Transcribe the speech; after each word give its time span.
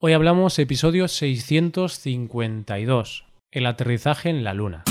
Hoy 0.00 0.12
hablamos 0.12 0.56
episodio 0.60 1.08
652, 1.08 3.24
el 3.50 3.66
aterrizaje 3.66 4.30
en 4.30 4.44
la 4.44 4.54
Luna. 4.54 4.84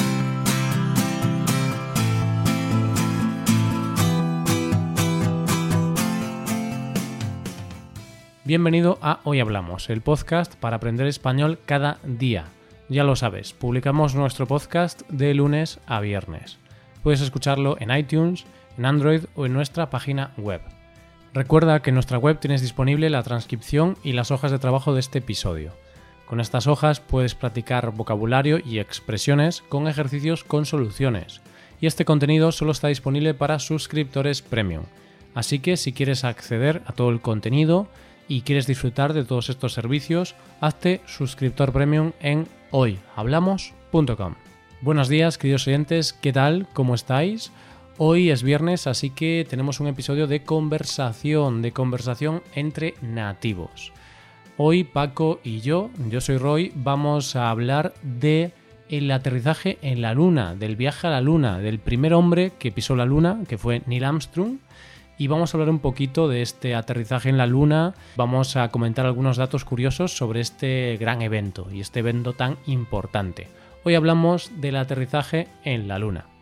Bienvenido 8.43 8.99
a 9.01 9.21
Hoy 9.23 9.39
Hablamos, 9.39 9.89
el 9.89 10.01
podcast 10.01 10.55
para 10.55 10.75
aprender 10.75 11.07
español 11.07 11.57
cada 11.65 11.99
día. 12.03 12.47
Ya 12.89 13.05
lo 13.05 13.15
sabes, 13.15 13.53
publicamos 13.53 14.13
nuestro 14.13 14.45
podcast 14.45 15.03
de 15.07 15.33
lunes 15.33 15.79
a 15.85 16.01
viernes. 16.01 16.57
Puedes 17.01 17.21
escucharlo 17.21 17.77
en 17.79 17.97
iTunes, 17.97 18.45
en 18.77 18.85
Android 18.85 19.21
o 19.37 19.45
en 19.45 19.53
nuestra 19.53 19.89
página 19.89 20.33
web. 20.35 20.59
Recuerda 21.33 21.81
que 21.81 21.91
en 21.91 21.95
nuestra 21.95 22.17
web 22.17 22.39
tienes 22.39 22.61
disponible 22.61 23.09
la 23.09 23.23
transcripción 23.23 23.97
y 24.03 24.13
las 24.13 24.31
hojas 24.31 24.51
de 24.51 24.59
trabajo 24.59 24.93
de 24.93 24.99
este 24.99 25.19
episodio. 25.19 25.73
Con 26.25 26.39
estas 26.39 26.67
hojas 26.67 26.99
puedes 26.99 27.35
practicar 27.35 27.91
vocabulario 27.91 28.59
y 28.63 28.79
expresiones 28.79 29.63
con 29.69 29.87
ejercicios 29.87 30.43
con 30.43 30.65
soluciones. 30.65 31.41
Y 31.79 31.87
este 31.87 32.05
contenido 32.05 32.51
solo 32.51 32.71
está 32.71 32.87
disponible 32.87 33.33
para 33.33 33.59
suscriptores 33.59 34.41
premium. 34.41 34.83
Así 35.35 35.59
que 35.59 35.77
si 35.77 35.93
quieres 35.93 36.23
acceder 36.23 36.81
a 36.85 36.93
todo 36.93 37.11
el 37.11 37.21
contenido 37.21 37.87
y 38.27 38.41
quieres 38.41 38.67
disfrutar 38.67 39.13
de 39.13 39.23
todos 39.23 39.49
estos 39.49 39.73
servicios, 39.73 40.35
hazte 40.59 41.01
suscriptor 41.05 41.71
premium 41.71 42.11
en 42.19 42.47
hoyhablamos.com. 42.71 44.35
Buenos 44.81 45.09
días, 45.09 45.37
queridos 45.37 45.67
oyentes, 45.67 46.13
¿qué 46.13 46.33
tal? 46.33 46.67
¿Cómo 46.73 46.93
estáis? 46.93 47.51
Hoy 47.99 48.29
es 48.29 48.43
viernes, 48.43 48.85
así 48.85 49.09
que 49.09 49.43
tenemos 49.49 49.79
un 49.79 49.87
episodio 49.87 50.27
de 50.27 50.43
conversación, 50.43 51.63
de 51.63 51.71
conversación 51.71 52.43
entre 52.53 52.93
nativos. 53.01 53.91
Hoy 54.55 54.83
Paco 54.83 55.39
y 55.43 55.61
yo, 55.61 55.89
yo 56.07 56.21
soy 56.21 56.37
Roy, 56.37 56.71
vamos 56.75 57.35
a 57.35 57.49
hablar 57.49 57.95
de 58.03 58.51
el 58.87 59.09
aterrizaje 59.09 59.79
en 59.81 60.03
la 60.03 60.13
Luna, 60.13 60.53
del 60.53 60.75
viaje 60.75 61.07
a 61.07 61.09
la 61.09 61.21
Luna, 61.21 61.57
del 61.57 61.79
primer 61.79 62.13
hombre 62.13 62.51
que 62.59 62.71
pisó 62.71 62.95
la 62.95 63.05
Luna, 63.05 63.39
que 63.47 63.57
fue 63.57 63.81
Neil 63.87 64.03
Armstrong. 64.03 64.59
Y 65.17 65.25
vamos 65.25 65.51
a 65.51 65.57
hablar 65.57 65.71
un 65.71 65.79
poquito 65.79 66.27
de 66.27 66.43
este 66.43 66.75
aterrizaje 66.75 67.29
en 67.29 67.37
la 67.39 67.47
Luna, 67.47 67.95
vamos 68.15 68.57
a 68.57 68.69
comentar 68.69 69.07
algunos 69.07 69.37
datos 69.37 69.65
curiosos 69.65 70.15
sobre 70.15 70.41
este 70.41 70.97
gran 70.99 71.23
evento 71.23 71.67
y 71.73 71.79
este 71.79 72.01
evento 72.01 72.33
tan 72.33 72.57
importante. 72.67 73.47
Hoy 73.83 73.95
hablamos 73.95 74.51
del 74.61 74.75
aterrizaje 74.75 75.47
en 75.63 75.87
la 75.87 75.97
Luna. 75.97 76.36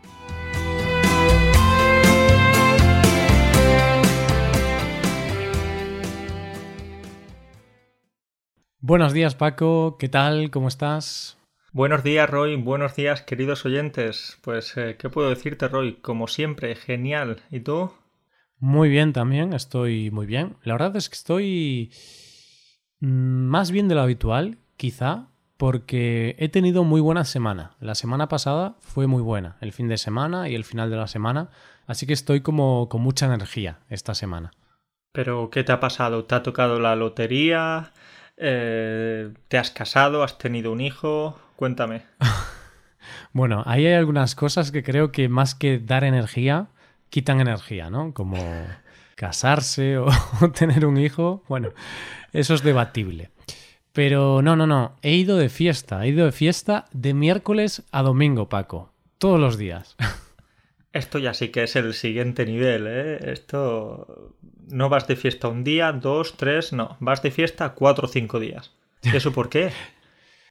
Buenos 8.88 9.14
días 9.14 9.34
Paco, 9.34 9.98
¿qué 9.98 10.10
tal? 10.10 10.52
¿Cómo 10.52 10.68
estás? 10.68 11.40
Buenos 11.72 12.04
días 12.04 12.30
Roy, 12.30 12.56
buenos 12.56 12.96
días 12.96 13.24
queridos 13.24 13.66
oyentes. 13.66 14.38
Pues, 14.44 14.78
eh, 14.78 14.96
¿qué 15.00 15.10
puedo 15.10 15.28
decirte 15.32 15.68
Roy? 15.68 15.96
Como 15.96 16.28
siempre, 16.28 16.76
genial. 16.76 17.42
¿Y 17.50 17.62
tú? 17.62 17.92
Muy 18.60 18.90
bien 18.90 19.12
también, 19.12 19.54
estoy 19.54 20.12
muy 20.12 20.28
bien. 20.28 20.58
La 20.62 20.76
verdad 20.76 20.96
es 20.98 21.10
que 21.10 21.16
estoy 21.16 21.92
mm, 23.00 23.48
más 23.48 23.72
bien 23.72 23.88
de 23.88 23.96
lo 23.96 24.02
habitual, 24.02 24.60
quizá, 24.78 25.30
porque 25.58 26.36
he 26.38 26.48
tenido 26.50 26.84
muy 26.84 27.02
buena 27.02 27.26
semana. 27.26 27.78
La 27.80 27.96
semana 27.96 28.30
pasada 28.30 28.76
fue 28.82 29.08
muy 29.08 29.24
buena, 29.24 29.58
el 29.62 29.74
fin 29.74 29.88
de 29.88 29.98
semana 29.98 30.48
y 30.48 30.54
el 30.54 30.64
final 30.64 30.92
de 30.92 30.98
la 30.98 31.08
semana, 31.08 31.50
así 31.88 32.06
que 32.06 32.14
estoy 32.14 32.42
como 32.42 32.88
con 32.88 33.02
mucha 33.02 33.26
energía 33.26 33.80
esta 33.90 34.14
semana. 34.14 34.52
¿Pero 35.12 35.50
qué 35.50 35.64
te 35.64 35.72
ha 35.72 35.80
pasado? 35.80 36.26
¿Te 36.26 36.36
ha 36.36 36.44
tocado 36.44 36.80
la 36.80 36.96
lotería? 36.96 37.92
Eh, 38.38 39.32
¿Te 39.48 39.58
has 39.58 39.72
casado? 39.72 40.24
¿Has 40.24 40.38
tenido 40.38 40.72
un 40.72 40.82
hijo? 40.82 41.40
Cuéntame. 41.56 42.04
bueno, 43.34 43.64
ahí 43.66 43.86
hay 43.86 43.94
algunas 43.94 44.36
cosas 44.36 44.72
que 44.72 44.84
creo 44.84 45.12
que 45.12 45.30
más 45.30 45.56
que 45.56 45.80
dar 45.80 46.04
energía, 46.04 46.68
quitan 47.10 47.40
energía, 47.40 47.90
¿no? 47.90 48.14
Como 48.14 48.38
casarse 49.16 49.98
o 49.98 50.10
tener 50.54 50.86
un 50.86 50.98
hijo. 50.98 51.44
Bueno, 51.48 51.70
eso 52.34 52.54
es 52.54 52.64
debatible. 52.64 53.32
Pero 53.94 54.42
no, 54.42 54.58
no, 54.58 54.68
no. 54.68 54.98
He 55.02 55.14
ido 55.14 55.38
de 55.38 55.48
fiesta. 55.48 56.04
He 56.04 56.10
ido 56.10 56.26
de 56.26 56.34
fiesta 56.34 56.86
de 56.92 57.14
miércoles 57.14 57.84
a 57.92 58.02
domingo, 58.02 58.50
Paco. 58.50 58.92
Todos 59.18 59.40
los 59.40 59.58
días. 59.58 59.96
Esto 60.92 61.18
ya 61.18 61.34
sí 61.34 61.50
que 61.50 61.64
es 61.64 61.78
el 61.78 61.94
siguiente 61.94 62.46
nivel, 62.46 62.88
¿eh? 62.88 63.32
Esto 63.32 64.36
no 64.70 64.90
vas 64.90 65.08
de 65.08 65.16
fiesta 65.16 65.48
un 65.48 65.64
día, 65.64 65.92
dos, 65.92 66.38
tres, 66.38 66.74
no. 66.74 66.98
Vas 67.00 67.22
de 67.22 67.32
fiesta 67.32 67.74
cuatro 67.74 68.08
o 68.08 68.10
cinco 68.10 68.40
días. 68.40 68.72
¿Y 69.04 69.10
eso 69.16 69.32
por 69.32 69.50
qué? 69.50 69.72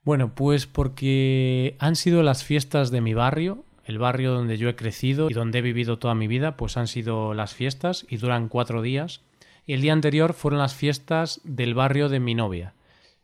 bueno, 0.05 0.35
pues 0.35 0.67
porque 0.67 1.77
han 1.79 1.97
sido 1.97 2.23
las 2.23 2.45
fiestas 2.45 2.91
de 2.91 3.01
mi 3.01 3.15
barrio, 3.15 3.65
el 3.85 3.99
barrio 3.99 4.33
donde 4.33 4.59
yo 4.59 4.69
he 4.69 4.77
crecido 4.77 5.31
y 5.31 5.35
donde 5.35 5.59
he 5.59 5.63
vivido 5.63 5.99
toda 5.99 6.15
mi 6.15 6.29
vida, 6.29 6.57
pues 6.57 6.77
han 6.77 6.89
sido 6.89 7.35
las 7.35 7.55
fiestas 7.55 8.07
y 8.09 8.19
duran 8.19 8.49
cuatro 8.49 8.83
días. 8.83 9.23
Y 9.67 9.73
el 9.73 9.81
día 9.81 9.95
anterior 9.95 10.35
fueron 10.35 10.59
las 10.59 10.75
fiestas 10.75 11.41
del 11.45 11.75
barrio 11.75 12.11
de 12.11 12.21
mi 12.21 12.35
novia. 12.35 12.75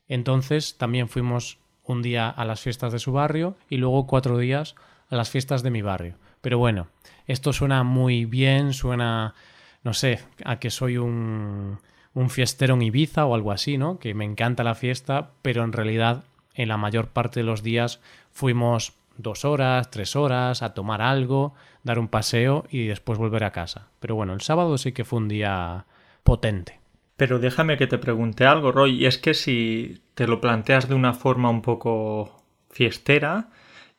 Entonces 0.08 0.78
también 0.78 1.08
fuimos 1.08 1.58
un 1.84 2.02
día 2.02 2.28
a 2.28 2.44
las 2.44 2.60
fiestas 2.60 2.92
de 2.92 2.98
su 2.98 3.12
barrio 3.12 3.56
y 3.68 3.76
luego 3.76 4.06
cuatro 4.06 4.38
días 4.38 4.74
a 5.10 5.16
las 5.16 5.28
fiestas 5.28 5.62
de 5.62 5.70
mi 5.70 5.82
barrio. 5.82 6.14
Pero 6.40 6.58
bueno, 6.58 6.88
esto 7.26 7.52
suena 7.52 7.82
muy 7.84 8.24
bien, 8.24 8.72
suena, 8.72 9.34
no 9.82 9.94
sé, 9.94 10.20
a 10.44 10.58
que 10.58 10.70
soy 10.70 10.96
un, 10.96 11.78
un 12.14 12.30
fiestero 12.30 12.74
en 12.74 12.82
Ibiza 12.82 13.26
o 13.26 13.34
algo 13.34 13.52
así, 13.52 13.78
¿no? 13.78 13.98
Que 13.98 14.14
me 14.14 14.24
encanta 14.24 14.64
la 14.64 14.74
fiesta, 14.74 15.30
pero 15.42 15.64
en 15.64 15.72
realidad 15.72 16.24
en 16.54 16.68
la 16.68 16.76
mayor 16.76 17.08
parte 17.08 17.41
de 17.41 17.44
los 17.44 17.62
días 17.62 18.00
fuimos 18.30 18.94
dos 19.16 19.44
horas, 19.44 19.91
tres 19.91 20.16
horas 20.16 20.62
a 20.62 20.74
tomar 20.74 21.02
algo, 21.02 21.54
dar 21.82 21.98
un 21.98 22.08
paseo 22.08 22.64
y 22.70 22.86
después 22.86 23.18
volver 23.18 23.44
a 23.44 23.52
casa. 23.52 23.88
Pero 24.00 24.14
bueno, 24.14 24.32
el 24.32 24.41
sábado 24.41 24.78
sí 24.78 24.92
que 24.92 25.04
fue 25.04 25.18
un 25.18 25.28
día 25.28 25.86
potente. 26.22 26.80
Pero 27.16 27.38
déjame 27.38 27.76
que 27.76 27.86
te 27.86 27.98
pregunte 27.98 28.47
algo, 28.47 28.72
Roy, 28.72 29.02
y 29.02 29.06
es 29.06 29.18
que 29.18 29.34
si 29.34 30.00
te 30.14 30.26
lo 30.26 30.41
planteas 30.41 30.88
de 30.88 30.94
una 30.94 31.12
forma 31.12 31.50
un 31.50 31.60
poco 31.60 32.42
fiestera, 32.70 33.48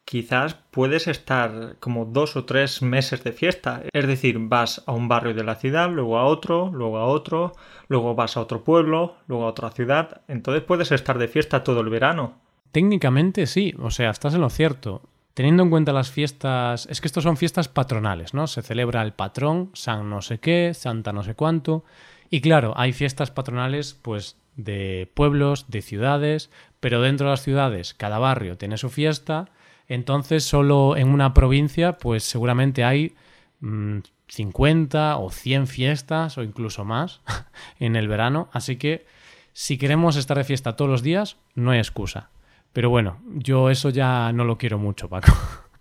quizás 0.06 0.56
puedes 0.72 1.08
estar 1.08 1.78
como 1.80 2.06
dos 2.06 2.36
o 2.36 2.46
tres 2.46 2.82
meses 2.82 3.24
de 3.24 3.32
fiesta. 3.32 3.84
Es 3.94 4.08
decir, 4.08 4.38
vas 4.40 4.84
a 4.86 4.94
un 4.94 5.08
barrio 5.08 5.34
de 5.34 5.44
la 5.44 5.56
ciudad, 5.56 5.90
luego 5.90 6.18
a 6.18 6.26
otro, 6.26 6.72
luego 6.74 6.98
a 6.98 7.06
otro, 7.06 7.54
luego 7.88 8.16
vas 8.16 8.38
a 8.38 8.42
otro 8.42 8.64
pueblo, 8.64 9.16
luego 9.28 9.46
a 9.46 9.50
otra 9.50 9.72
ciudad. 9.72 10.22
Entonces 10.28 10.64
puedes 10.64 10.92
estar 10.92 11.18
de 11.18 11.28
fiesta 11.28 11.64
todo 11.64 11.82
el 11.82 11.90
verano. 11.90 12.34
Técnicamente 12.72 13.48
sí, 13.48 13.74
o 13.80 13.92
sea, 13.92 14.10
estás 14.10 14.34
en 14.34 14.42
lo 14.42 14.50
cierto. 14.50 15.02
Teniendo 15.34 15.64
en 15.64 15.70
cuenta 15.70 15.94
las 15.94 16.12
fiestas, 16.12 16.88
es 16.90 17.00
que 17.00 17.08
estos 17.08 17.24
son 17.24 17.38
fiestas 17.38 17.70
patronales, 17.70 18.34
¿no? 18.34 18.48
Se 18.48 18.62
celebra 18.62 19.02
el 19.02 19.14
patrón, 19.14 19.72
San 19.74 20.10
no 20.10 20.22
sé 20.22 20.40
qué, 20.40 20.74
Santa 20.74 21.14
no 21.14 21.24
sé 21.24 21.36
cuánto. 21.36 21.86
Y 22.30 22.42
claro, 22.42 22.74
hay 22.76 22.92
fiestas 22.92 23.32
patronales, 23.32 23.94
pues, 24.02 24.38
de 24.58 25.10
pueblos, 25.14 25.70
de 25.70 25.82
ciudades, 25.82 26.50
pero 26.82 27.02
dentro 27.02 27.28
de 27.28 27.32
las 27.32 27.44
ciudades, 27.44 27.94
cada 27.94 28.20
barrio 28.20 28.58
tiene 28.58 28.78
su 28.78 28.90
fiesta 28.90 29.50
entonces, 29.94 30.46
solo 30.46 30.96
en 30.96 31.10
una 31.10 31.34
provincia, 31.34 31.98
pues 31.98 32.24
seguramente 32.24 32.86
hay 32.86 33.14
50 33.60 35.18
mm, 35.18 35.22
o 35.22 35.30
100 35.30 35.68
fiestas 35.68 36.38
o 36.38 36.44
incluso 36.44 36.86
más 36.86 37.20
en 37.80 37.98
el 37.98 38.08
verano. 38.08 38.50
Así 38.54 38.78
que 38.78 39.06
si 39.52 39.78
queremos 39.78 40.16
estar 40.16 40.38
de 40.38 40.46
fiesta 40.46 40.78
todos 40.78 40.90
los 40.90 41.04
días, 41.04 41.36
no 41.56 41.72
hay 41.72 41.80
excusa. 41.80 42.30
Pero 42.72 42.90
bueno, 42.90 43.20
yo 43.34 43.70
eso 43.70 43.90
ya 43.90 44.32
no 44.32 44.46
lo 44.46 44.58
quiero 44.58 44.78
mucho, 44.78 45.10
Paco. 45.10 45.34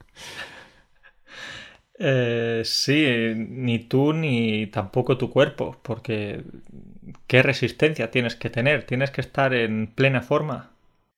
Eh, 2.03 2.63
sí, 2.65 3.35
ni 3.37 3.81
tú 3.81 4.15
ni 4.15 4.69
tampoco 4.69 5.19
tu 5.19 5.29
cuerpo, 5.29 5.79
porque 5.83 6.43
¿qué 7.27 7.43
resistencia 7.43 8.11
tienes 8.11 8.37
que 8.37 8.49
tener? 8.49 8.85
Tienes 8.85 9.11
que 9.11 9.21
estar 9.21 9.53
en 9.53 9.87
plena 9.89 10.23
forma. 10.23 10.71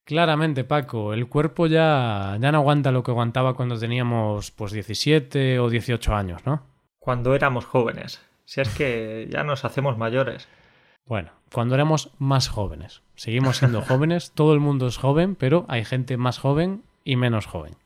Claramente, 0.04 0.64
Paco, 0.64 1.14
el 1.14 1.28
cuerpo 1.28 1.66
ya, 1.66 2.36
ya 2.40 2.52
no 2.52 2.58
aguanta 2.58 2.90
lo 2.90 3.02
que 3.02 3.12
aguantaba 3.12 3.54
cuando 3.54 3.78
teníamos 3.78 4.50
pues 4.50 4.72
17 4.72 5.60
o 5.60 5.70
18 5.70 6.14
años, 6.14 6.44
¿no? 6.44 6.66
Cuando 6.98 7.34
éramos 7.34 7.64
jóvenes. 7.64 8.20
Si 8.44 8.60
es 8.60 8.68
que 8.70 9.28
ya 9.30 9.44
nos 9.44 9.64
hacemos 9.64 9.96
mayores. 9.96 10.48
Bueno, 11.06 11.30
cuando 11.52 11.74
éramos 11.74 12.10
más 12.18 12.48
jóvenes. 12.48 13.02
Seguimos 13.14 13.58
siendo 13.58 13.82
jóvenes, 13.88 14.32
todo 14.32 14.54
el 14.54 14.60
mundo 14.60 14.88
es 14.88 14.96
joven, 14.96 15.36
pero 15.36 15.64
hay 15.68 15.84
gente 15.84 16.16
más 16.16 16.38
joven 16.38 16.82
y 17.04 17.16
menos 17.16 17.46
joven. 17.46 17.76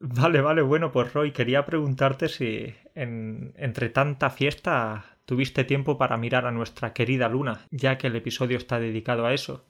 Vale, 0.00 0.40
vale, 0.40 0.62
bueno, 0.62 0.90
pues 0.90 1.12
Roy, 1.12 1.30
quería 1.30 1.64
preguntarte 1.64 2.28
si 2.28 2.74
en, 2.94 3.54
entre 3.56 3.88
tanta 3.88 4.30
fiesta 4.30 5.16
tuviste 5.24 5.62
tiempo 5.64 5.96
para 5.96 6.16
mirar 6.16 6.44
a 6.44 6.50
nuestra 6.50 6.92
querida 6.92 7.28
luna, 7.28 7.66
ya 7.70 7.98
que 7.98 8.08
el 8.08 8.16
episodio 8.16 8.58
está 8.58 8.80
dedicado 8.80 9.24
a 9.24 9.32
eso. 9.32 9.64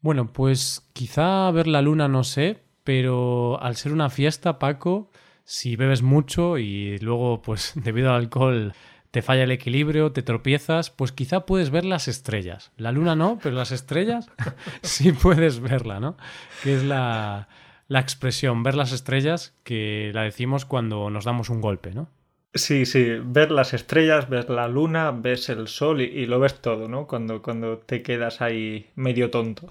Bueno, 0.00 0.32
pues 0.32 0.88
quizá 0.92 1.50
ver 1.50 1.66
la 1.66 1.82
luna 1.82 2.08
no 2.08 2.24
sé, 2.24 2.62
pero 2.84 3.60
al 3.60 3.76
ser 3.76 3.92
una 3.92 4.10
fiesta, 4.10 4.58
Paco, 4.58 5.10
si 5.44 5.76
bebes 5.76 6.02
mucho 6.02 6.58
y 6.58 6.98
luego, 6.98 7.42
pues 7.42 7.72
debido 7.82 8.10
al 8.10 8.16
alcohol, 8.16 8.74
te 9.10 9.22
falla 9.22 9.44
el 9.44 9.50
equilibrio, 9.50 10.12
te 10.12 10.22
tropiezas, 10.22 10.90
pues 10.90 11.12
quizá 11.12 11.46
puedes 11.46 11.70
ver 11.70 11.84
las 11.84 12.08
estrellas. 12.08 12.72
La 12.76 12.92
luna 12.92 13.16
no, 13.16 13.38
pero 13.42 13.54
las 13.56 13.72
estrellas 13.72 14.28
sí 14.82 15.12
puedes 15.12 15.60
verla, 15.60 16.00
¿no? 16.00 16.16
Que 16.62 16.74
es 16.74 16.84
la, 16.84 17.48
la 17.88 18.00
expresión, 18.00 18.62
ver 18.62 18.74
las 18.74 18.92
estrellas, 18.92 19.54
que 19.64 20.10
la 20.12 20.22
decimos 20.22 20.64
cuando 20.64 21.08
nos 21.10 21.24
damos 21.24 21.48
un 21.48 21.60
golpe, 21.60 21.92
¿no? 21.92 22.08
Sí, 22.54 22.86
sí, 22.86 23.18
ver 23.22 23.50
las 23.50 23.74
estrellas, 23.74 24.30
ver 24.30 24.48
la 24.48 24.66
luna, 24.66 25.10
ves 25.10 25.50
el 25.50 25.68
sol 25.68 26.00
y, 26.00 26.24
lo 26.26 26.40
ves 26.40 26.60
todo, 26.60 26.88
¿no? 26.88 27.06
Cuando, 27.06 27.42
cuando 27.42 27.78
te 27.78 28.02
quedas 28.02 28.40
ahí 28.40 28.90
medio 28.94 29.30
tonto. 29.30 29.68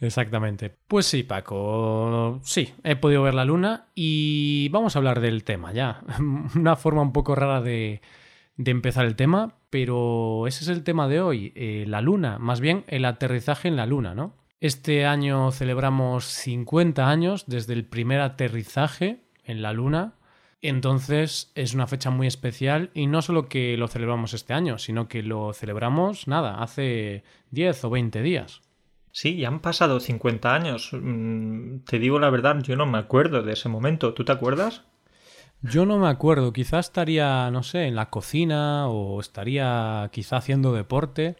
Exactamente. 0.00 0.74
Pues 0.88 1.06
sí, 1.06 1.22
Paco, 1.22 2.40
sí, 2.42 2.74
he 2.84 2.96
podido 2.96 3.22
ver 3.22 3.34
la 3.34 3.44
luna 3.44 3.86
y 3.94 4.68
vamos 4.68 4.94
a 4.94 4.98
hablar 4.98 5.20
del 5.20 5.44
tema 5.44 5.72
ya. 5.72 6.02
Una 6.54 6.76
forma 6.76 7.02
un 7.02 7.12
poco 7.12 7.34
rara 7.34 7.60
de, 7.60 8.02
empezar 8.58 9.06
el 9.06 9.16
tema, 9.16 9.54
pero 9.70 10.46
ese 10.46 10.64
es 10.64 10.68
el 10.68 10.84
tema 10.84 11.08
de 11.08 11.20
hoy, 11.20 11.52
eh, 11.56 11.84
la 11.86 12.00
luna, 12.00 12.38
más 12.38 12.60
bien 12.60 12.84
el 12.88 13.04
aterrizaje 13.04 13.68
en 13.68 13.76
la 13.76 13.86
luna, 13.86 14.14
¿no? 14.14 14.34
Este 14.60 15.04
año 15.06 15.52
celebramos 15.52 16.24
50 16.24 17.08
años 17.08 17.44
desde 17.46 17.74
el 17.74 17.84
primer 17.84 18.20
aterrizaje 18.20 19.20
en 19.44 19.62
la 19.62 19.72
luna. 19.72 20.14
Entonces 20.62 21.52
es 21.54 21.74
una 21.74 21.86
fecha 21.86 22.10
muy 22.10 22.26
especial 22.26 22.90
y 22.94 23.06
no 23.06 23.20
solo 23.20 23.48
que 23.48 23.76
lo 23.76 23.86
celebramos 23.86 24.32
este 24.32 24.54
año, 24.54 24.78
sino 24.78 25.08
que 25.08 25.22
lo 25.22 25.52
celebramos, 25.52 26.26
nada, 26.26 26.62
hace 26.62 27.22
10 27.50 27.84
o 27.84 27.90
20 27.90 28.22
días. 28.22 28.62
Sí, 29.16 29.38
ya 29.38 29.48
han 29.48 29.60
pasado 29.60 29.98
50 29.98 30.54
años. 30.54 30.90
Mm, 30.92 31.78
te 31.86 31.98
digo 31.98 32.18
la 32.18 32.28
verdad, 32.28 32.58
yo 32.60 32.76
no 32.76 32.84
me 32.84 32.98
acuerdo 32.98 33.42
de 33.42 33.54
ese 33.54 33.70
momento. 33.70 34.12
¿Tú 34.12 34.26
te 34.26 34.32
acuerdas? 34.32 34.82
Yo 35.62 35.86
no 35.86 35.96
me 35.96 36.08
acuerdo. 36.08 36.52
Quizás 36.52 36.88
estaría, 36.88 37.50
no 37.50 37.62
sé, 37.62 37.86
en 37.86 37.94
la 37.94 38.10
cocina 38.10 38.88
o 38.88 39.18
estaría 39.18 40.10
quizá 40.12 40.36
haciendo 40.36 40.74
deporte 40.74 41.36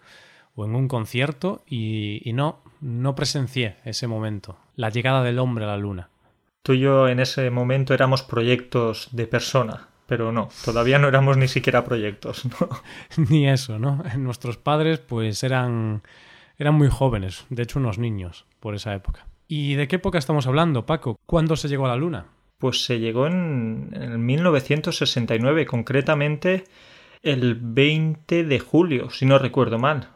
o 0.55 0.65
en 0.65 0.75
un 0.75 0.89
concierto 0.89 1.65
y, 1.67 2.23
y 2.25 2.33
no, 2.33 2.63
no 2.81 3.15
presencié 3.15 3.77
ese 3.85 4.07
momento, 4.07 4.57
la 4.75 4.89
llegada 4.89 5.23
del 5.23 5.39
hombre 5.39 5.67
a 5.67 5.69
la 5.69 5.77
luna. 5.77 6.09
Tú 6.63 6.73
y 6.73 6.81
yo 6.81 7.09
en 7.09 7.21
ese 7.21 7.51
momento 7.51 7.93
éramos 7.93 8.23
proyectos 8.23 9.11
de 9.13 9.27
persona, 9.27 9.89
pero 10.07 10.33
no, 10.33 10.49
todavía 10.65 10.99
no 10.99 11.09
éramos 11.09 11.37
ni 11.37 11.47
siquiera 11.47 11.85
proyectos, 11.85 12.47
¿no? 12.47 12.71
ni 13.29 13.47
eso, 13.47 13.79
¿no? 13.79 14.03
Nuestros 14.17 14.57
padres 14.57 14.99
pues 14.99 15.45
eran 15.45 16.01
eran 16.59 16.75
muy 16.75 16.89
jóvenes, 16.89 17.47
de 17.51 17.63
hecho 17.63 17.79
unos 17.79 17.99
niños, 17.99 18.47
por 18.61 18.75
esa 18.75 18.95
época. 18.95 19.27
¿Y 19.49 19.75
de 19.75 19.89
qué 19.89 19.97
época 19.97 20.19
estamos 20.19 20.47
hablando, 20.47 20.87
Paco? 20.87 21.19
¿Cuándo 21.27 21.57
se 21.57 21.69
llegó 21.69 21.87
a 21.87 21.91
la 21.91 21.97
Luna? 21.97 22.27
Pues 22.59 22.85
se 22.85 22.99
llegó 22.99 23.27
en, 23.27 23.91
en 23.93 24.25
1969, 24.25 25.67
concretamente 25.67 26.65
el 27.23 27.55
20 27.55 28.45
de 28.45 28.59
julio, 28.59 29.11
si 29.11 29.27
no 29.27 29.39
recuerdo 29.39 29.79
mal. 29.79 30.11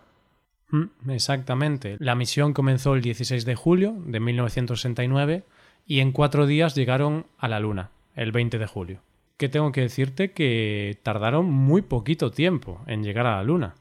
Mm, 0.70 1.10
exactamente. 1.10 1.96
La 1.98 2.14
misión 2.14 2.52
comenzó 2.52 2.94
el 2.94 3.02
16 3.02 3.44
de 3.44 3.54
julio 3.54 3.94
de 4.06 4.20
1969 4.20 5.44
y 5.86 6.00
en 6.00 6.12
cuatro 6.12 6.46
días 6.46 6.74
llegaron 6.74 7.26
a 7.38 7.48
la 7.48 7.60
Luna, 7.60 7.90
el 8.14 8.32
20 8.32 8.58
de 8.58 8.66
julio. 8.66 9.02
Que 9.36 9.48
tengo 9.48 9.72
que 9.72 9.80
decirte 9.82 10.32
que 10.32 10.98
tardaron 11.02 11.46
muy 11.46 11.82
poquito 11.82 12.30
tiempo 12.30 12.80
en 12.86 13.02
llegar 13.02 13.26
a 13.26 13.36
la 13.36 13.42
Luna 13.42 13.74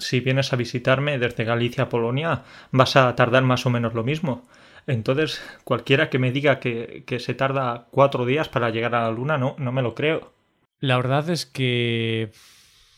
si 0.00 0.20
vienes 0.20 0.52
a 0.52 0.56
visitarme 0.56 1.18
desde 1.18 1.44
Galicia 1.44 1.84
a 1.84 1.88
Polonia, 1.88 2.42
vas 2.72 2.96
a 2.96 3.14
tardar 3.14 3.42
más 3.42 3.66
o 3.66 3.70
menos 3.70 3.94
lo 3.94 4.04
mismo. 4.04 4.44
Entonces, 4.86 5.42
cualquiera 5.64 6.10
que 6.10 6.18
me 6.18 6.32
diga 6.32 6.58
que, 6.58 7.04
se 7.18 7.34
tarda 7.34 7.86
cuatro 7.90 8.26
días 8.26 8.48
para 8.48 8.70
llegar 8.70 8.94
a 8.94 9.02
la 9.02 9.10
Luna, 9.10 9.38
no, 9.38 9.54
no 9.58 9.72
me 9.72 9.82
lo 9.82 9.94
creo. 9.94 10.32
La 10.80 10.96
verdad 10.96 11.28
es 11.30 11.46
que 11.46 12.32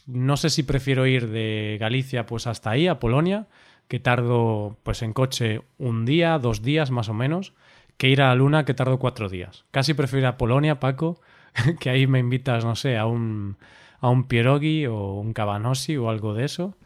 no 0.07 0.37
sé 0.37 0.51
si 0.51 0.63
prefiero 0.63 1.07
ir 1.07 1.29
de 1.29 1.77
Galicia 1.81 2.27
pues 2.27 2.47
hasta 2.47 2.71
ahí, 2.71 2.87
a 2.87 2.99
Polonia, 2.99 3.47
que 3.89 3.99
tardo 3.99 4.79
pues 4.83 5.03
en 5.03 5.13
coche 5.13 5.63
un 5.79 6.05
día, 6.05 6.39
dos 6.39 6.63
días 6.63 6.91
más 6.91 7.09
o 7.09 7.15
menos, 7.15 7.53
que 7.97 8.09
ir 8.09 8.23
a 8.23 8.29
la 8.29 8.35
Luna 8.37 8.65
que 8.65 8.75
tardo 8.75 8.99
cuatro 8.99 9.29
días. 9.29 9.65
Casi 9.71 9.95
prefiero 9.95 10.21
ir 10.21 10.27
a 10.27 10.39
Polonia, 10.39 10.81
Paco, 10.81 11.21
que 11.81 11.91
ahí 11.91 12.07
me 12.07 12.21
invitas, 12.21 12.65
no 12.65 12.77
sé, 12.77 12.97
a 12.97 13.07
un, 13.07 13.57
a 14.01 14.09
un 14.09 14.25
pierogi 14.29 14.87
o 14.87 15.15
un 15.15 15.33
cabanosi 15.33 15.97
o 15.97 16.09
algo 16.09 16.35
de 16.35 16.45
eso 16.45 16.77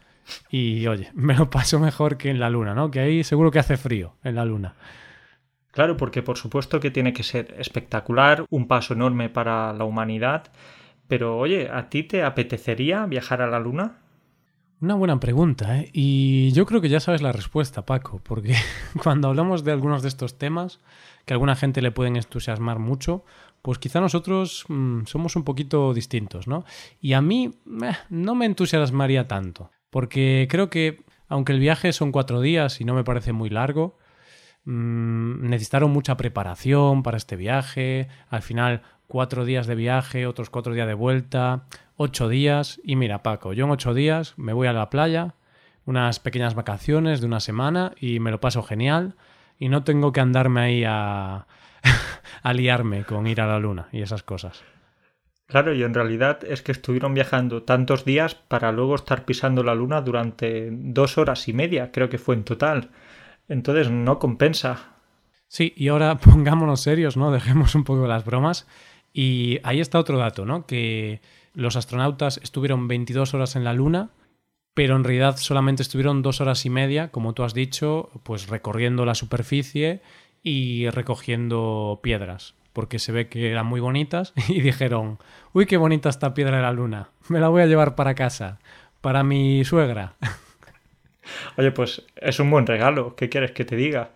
y 0.49 0.87
oye, 0.87 1.09
me 1.13 1.35
lo 1.35 1.49
paso 1.49 1.79
mejor 1.79 2.17
que 2.17 2.29
en 2.29 2.39
la 2.39 2.49
luna, 2.49 2.73
¿no? 2.73 2.91
Que 2.91 2.99
ahí 2.99 3.23
seguro 3.23 3.51
que 3.51 3.59
hace 3.59 3.77
frío 3.77 4.15
en 4.23 4.35
la 4.35 4.45
luna. 4.45 4.75
Claro, 5.71 5.95
porque 5.95 6.23
por 6.23 6.37
supuesto 6.37 6.79
que 6.79 6.89
tiene 6.89 7.13
que 7.13 7.23
ser 7.23 7.53
espectacular, 7.59 8.45
un 8.49 8.67
paso 8.67 8.93
enorme 8.93 9.29
para 9.29 9.73
la 9.73 9.83
humanidad. 9.83 10.51
Pero 11.07 11.37
oye, 11.37 11.69
¿a 11.71 11.89
ti 11.89 12.03
te 12.03 12.23
apetecería 12.23 13.05
viajar 13.05 13.41
a 13.41 13.47
la 13.47 13.59
luna? 13.59 13.99
Una 14.79 14.95
buena 14.95 15.19
pregunta, 15.19 15.79
¿eh? 15.79 15.89
Y 15.93 16.51
yo 16.51 16.65
creo 16.65 16.81
que 16.81 16.89
ya 16.89 16.99
sabes 16.99 17.21
la 17.21 17.31
respuesta, 17.31 17.85
Paco, 17.85 18.21
porque 18.23 18.55
cuando 19.03 19.27
hablamos 19.27 19.63
de 19.63 19.71
algunos 19.71 20.01
de 20.01 20.07
estos 20.07 20.37
temas, 20.37 20.79
que 21.25 21.33
a 21.33 21.35
alguna 21.35 21.55
gente 21.55 21.81
le 21.81 21.91
pueden 21.91 22.15
entusiasmar 22.15 22.77
mucho, 22.77 23.23
pues 23.61 23.79
quizá 23.79 24.01
nosotros 24.01 24.65
mm, 24.67 25.05
somos 25.05 25.35
un 25.35 25.43
poquito 25.43 25.93
distintos, 25.93 26.47
¿no? 26.47 26.63
Y 27.01 27.13
a 27.13 27.21
mí 27.21 27.55
eh, 27.83 27.91
no 28.09 28.35
me 28.35 28.45
entusiasmaría 28.45 29.27
tanto. 29.27 29.71
Porque 29.89 30.47
creo 30.49 30.69
que, 30.69 31.03
aunque 31.27 31.53
el 31.53 31.59
viaje 31.59 31.93
son 31.93 32.11
cuatro 32.11 32.41
días 32.41 32.81
y 32.81 32.85
no 32.85 32.93
me 32.93 33.03
parece 33.03 33.33
muy 33.33 33.49
largo, 33.49 33.97
mmm, 34.65 35.49
necesitaron 35.49 35.91
mucha 35.91 36.17
preparación 36.17 37.03
para 37.03 37.17
este 37.17 37.35
viaje. 37.35 38.07
Al 38.29 38.41
final, 38.41 38.81
cuatro 39.07 39.45
días 39.45 39.67
de 39.67 39.75
viaje, 39.75 40.27
otros 40.27 40.49
cuatro 40.49 40.73
días 40.73 40.87
de 40.87 40.93
vuelta, 40.93 41.65
ocho 41.95 42.29
días. 42.29 42.79
Y 42.83 42.95
mira, 42.95 43.23
Paco, 43.23 43.53
yo 43.53 43.65
en 43.65 43.71
ocho 43.71 43.93
días 43.93 44.33
me 44.37 44.53
voy 44.53 44.67
a 44.67 44.73
la 44.73 44.89
playa, 44.89 45.35
unas 45.85 46.19
pequeñas 46.19 46.55
vacaciones 46.55 47.21
de 47.21 47.27
una 47.27 47.39
semana 47.39 47.93
y 47.99 48.19
me 48.19 48.31
lo 48.31 48.39
paso 48.39 48.63
genial. 48.63 49.15
Y 49.59 49.69
no 49.69 49.83
tengo 49.83 50.11
que 50.11 50.19
andarme 50.19 50.61
ahí 50.61 50.83
a, 50.85 51.47
a 52.43 52.53
liarme 52.53 53.05
con 53.05 53.25
ir 53.25 53.41
a 53.41 53.47
la 53.47 53.59
luna 53.59 53.87
y 53.91 54.01
esas 54.01 54.21
cosas. 54.21 54.63
Claro, 55.47 55.73
y 55.73 55.81
en 55.81 55.93
realidad 55.93 56.43
es 56.43 56.61
que 56.61 56.73
estuvieron 56.73 57.13
viajando 57.13 57.63
tantos 57.63 58.03
días 58.03 58.35
para 58.35 58.73
luego 58.73 58.95
estar 58.95 59.23
pisando 59.23 59.63
la 59.63 59.75
luna 59.75 60.01
durante 60.01 60.69
dos 60.71 61.17
horas 61.17 61.47
y 61.47 61.53
media, 61.53 61.91
creo 61.93 62.09
que 62.09 62.17
fue 62.17 62.35
en 62.35 62.43
total. 62.43 62.89
Entonces 63.47 63.89
no 63.89 64.19
compensa. 64.19 64.97
Sí, 65.47 65.73
y 65.77 65.87
ahora 65.87 66.17
pongámonos 66.19 66.81
serios, 66.81 67.15
¿no? 67.15 67.31
Dejemos 67.31 67.75
un 67.75 67.85
poco 67.85 68.07
las 68.07 68.25
bromas. 68.25 68.67
Y 69.13 69.59
ahí 69.63 69.79
está 69.79 69.99
otro 69.99 70.17
dato, 70.17 70.45
¿no? 70.45 70.67
Que 70.67 71.21
los 71.53 71.77
astronautas 71.77 72.41
estuvieron 72.43 72.89
22 72.89 73.33
horas 73.33 73.55
en 73.55 73.63
la 73.63 73.73
luna, 73.73 74.09
pero 74.73 74.97
en 74.97 75.05
realidad 75.05 75.37
solamente 75.37 75.81
estuvieron 75.81 76.21
dos 76.21 76.41
horas 76.41 76.65
y 76.65 76.69
media, 76.69 77.09
como 77.09 77.33
tú 77.33 77.43
has 77.43 77.53
dicho, 77.53 78.09
pues 78.23 78.49
recorriendo 78.49 79.05
la 79.05 79.15
superficie 79.15 80.01
y 80.43 80.89
recogiendo 80.89 82.01
piedras 82.03 82.56
porque 82.77 82.99
se 82.99 83.11
ve 83.11 83.27
que 83.27 83.49
eran 83.49 83.65
muy 83.65 83.79
bonitas 83.79 84.33
y 84.49 84.61
dijeron, 84.61 85.17
uy, 85.51 85.65
qué 85.65 85.77
bonita 85.77 86.09
esta 86.09 86.35
piedra 86.35 86.57
de 86.57 86.61
la 86.61 86.71
luna, 86.71 87.09
me 87.27 87.39
la 87.39 87.47
voy 87.47 87.63
a 87.63 87.65
llevar 87.65 87.95
para 87.95 88.13
casa, 88.13 88.59
para 89.01 89.23
mi 89.23 89.65
suegra. 89.65 90.13
Oye, 91.57 91.71
pues 91.71 92.05
es 92.17 92.39
un 92.39 92.51
buen 92.51 92.67
regalo, 92.67 93.15
¿qué 93.15 93.29
quieres 93.29 93.49
que 93.53 93.65
te 93.65 93.75
diga? 93.75 94.11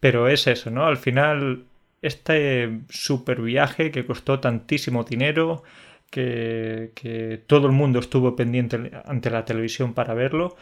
Pero 0.00 0.26
es 0.26 0.48
eso, 0.48 0.68
¿no? 0.72 0.84
Al 0.86 0.96
final, 0.96 1.62
este 2.02 2.80
super 2.88 3.40
viaje 3.40 3.92
que 3.92 4.04
costó 4.04 4.40
tantísimo 4.40 5.04
dinero, 5.04 5.62
que, 6.10 6.90
que 6.96 7.40
todo 7.46 7.68
el 7.68 7.72
mundo 7.72 8.00
estuvo 8.00 8.34
pendiente 8.34 8.90
ante 9.04 9.30
la 9.30 9.44
televisión 9.44 9.94
para 9.94 10.12
verlo, 10.12 10.56